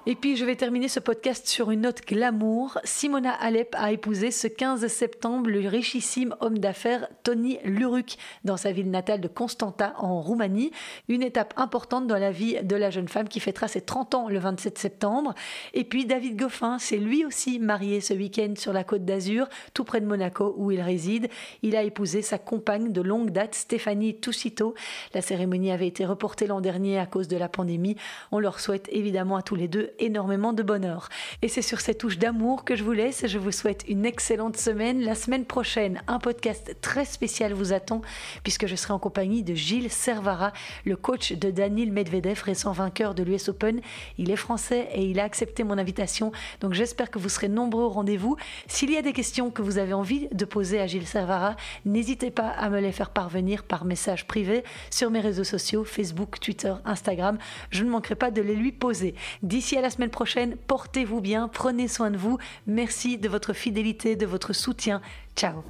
Et 0.06 0.16
puis 0.16 0.36
je 0.36 0.44
vais 0.44 0.54
terminer 0.54 0.88
ce 0.88 1.00
podcast 1.00 1.46
sur 1.46 1.70
une 1.70 1.80
note 1.80 2.02
glamour. 2.06 2.78
Simona 2.84 3.32
Alep 3.32 3.74
a 3.78 3.90
épousé 3.90 4.30
ce 4.30 4.46
15 4.46 4.86
septembre 4.88 5.48
le 5.48 5.66
richissime 5.66 6.36
homme 6.40 6.58
d'affaires 6.58 7.08
Tony 7.22 7.58
Luruc 7.64 8.18
dans 8.44 8.58
sa 8.58 8.70
ville 8.70 8.90
natale 8.90 9.22
de 9.22 9.28
Constanta 9.28 9.94
en 9.96 10.20
Roumanie. 10.20 10.72
Une 11.08 11.22
étape 11.22 11.54
importante 11.56 12.06
dans 12.06 12.18
la 12.18 12.32
vie 12.32 12.62
de 12.62 12.76
la 12.76 12.90
jeune 12.90 13.08
femme 13.08 13.30
qui 13.30 13.40
fêtera 13.40 13.66
ses 13.66 13.80
30 13.80 14.14
ans 14.14 14.28
le 14.28 14.38
27 14.38 14.76
septembre. 14.76 15.34
Et 15.72 15.84
puis 15.84 16.04
David 16.04 16.36
Goffin 16.36 16.78
s'est 16.78 16.98
lui 16.98 17.24
aussi 17.24 17.58
marié 17.58 18.02
ce 18.02 18.12
week-end 18.12 18.52
sur 18.58 18.74
la 18.74 18.84
côte 18.84 19.06
d'Azur, 19.06 19.48
tout 19.72 19.84
près 19.84 20.02
de 20.02 20.06
Monaco 20.06 20.54
où 20.58 20.70
il 20.70 20.82
réside. 20.82 21.30
Il 21.62 21.76
a 21.76 21.82
épousé 21.82 22.20
sa 22.20 22.36
compagne 22.36 22.92
de 22.92 23.00
longue 23.00 23.30
date, 23.30 23.54
Stéphanie 23.54 24.20
Toussito. 24.20 24.74
La 25.14 25.22
cérémonie 25.22 25.72
avait 25.72 25.88
été 25.88 26.04
reportée 26.04 26.46
l'an 26.46 26.60
dernier 26.60 26.98
à 26.98 27.06
cause 27.06 27.26
de 27.26 27.38
la 27.38 27.48
pandémie. 27.48 27.96
On 28.32 28.38
leur 28.38 28.60
souhaite 28.60 28.90
évidemment 28.92 29.36
à 29.36 29.42
tous 29.42 29.54
les 29.54 29.66
deux 29.66 29.93
énormément 29.98 30.52
de 30.52 30.62
bonheur. 30.62 31.08
Et 31.42 31.48
c'est 31.48 31.62
sur 31.62 31.80
cette 31.80 31.98
touche 31.98 32.18
d'amour 32.18 32.64
que 32.64 32.76
je 32.76 32.84
vous 32.84 32.92
laisse. 32.92 33.26
Je 33.26 33.38
vous 33.38 33.52
souhaite 33.52 33.84
une 33.88 34.06
excellente 34.06 34.56
semaine. 34.56 35.00
La 35.00 35.14
semaine 35.14 35.44
prochaine, 35.44 36.02
un 36.06 36.18
podcast 36.18 36.76
très 36.80 37.04
spécial 37.04 37.52
vous 37.52 37.72
attend 37.72 38.02
puisque 38.42 38.66
je 38.66 38.76
serai 38.76 38.92
en 38.92 38.98
compagnie 38.98 39.42
de 39.42 39.54
Gilles 39.54 39.90
Servara, 39.90 40.52
le 40.84 40.96
coach 40.96 41.32
de 41.32 41.50
Daniel 41.50 41.92
Medvedev, 41.92 42.42
récent 42.42 42.72
vainqueur 42.72 43.14
de 43.14 43.22
l'US 43.22 43.48
Open. 43.48 43.80
Il 44.18 44.30
est 44.30 44.36
français 44.36 44.88
et 44.92 45.04
il 45.04 45.20
a 45.20 45.24
accepté 45.24 45.64
mon 45.64 45.78
invitation. 45.78 46.32
Donc 46.60 46.74
j'espère 46.74 47.10
que 47.10 47.18
vous 47.18 47.28
serez 47.28 47.48
nombreux 47.48 47.84
au 47.84 47.90
rendez-vous. 47.90 48.36
S'il 48.66 48.90
y 48.90 48.96
a 48.96 49.02
des 49.02 49.12
questions 49.12 49.50
que 49.50 49.62
vous 49.62 49.78
avez 49.78 49.92
envie 49.92 50.28
de 50.32 50.44
poser 50.44 50.80
à 50.80 50.86
Gilles 50.86 51.06
Servara, 51.06 51.56
n'hésitez 51.84 52.30
pas 52.30 52.48
à 52.48 52.68
me 52.70 52.80
les 52.80 52.92
faire 52.92 53.10
parvenir 53.10 53.62
par 53.64 53.84
message 53.84 54.26
privé 54.26 54.64
sur 54.90 55.10
mes 55.10 55.20
réseaux 55.20 55.44
sociaux, 55.44 55.84
Facebook, 55.84 56.40
Twitter, 56.40 56.74
Instagram. 56.84 57.38
Je 57.70 57.84
ne 57.84 57.90
manquerai 57.90 58.14
pas 58.14 58.30
de 58.30 58.42
les 58.42 58.54
lui 58.54 58.72
poser. 58.72 59.14
D'ici 59.42 59.76
à 59.76 59.82
la 59.84 59.90
semaine 59.90 60.10
prochaine. 60.10 60.56
Portez-vous 60.66 61.20
bien, 61.20 61.46
prenez 61.46 61.88
soin 61.88 62.10
de 62.10 62.16
vous. 62.16 62.38
Merci 62.66 63.18
de 63.18 63.28
votre 63.28 63.52
fidélité, 63.52 64.16
de 64.16 64.26
votre 64.26 64.52
soutien. 64.52 65.00
Ciao 65.36 65.62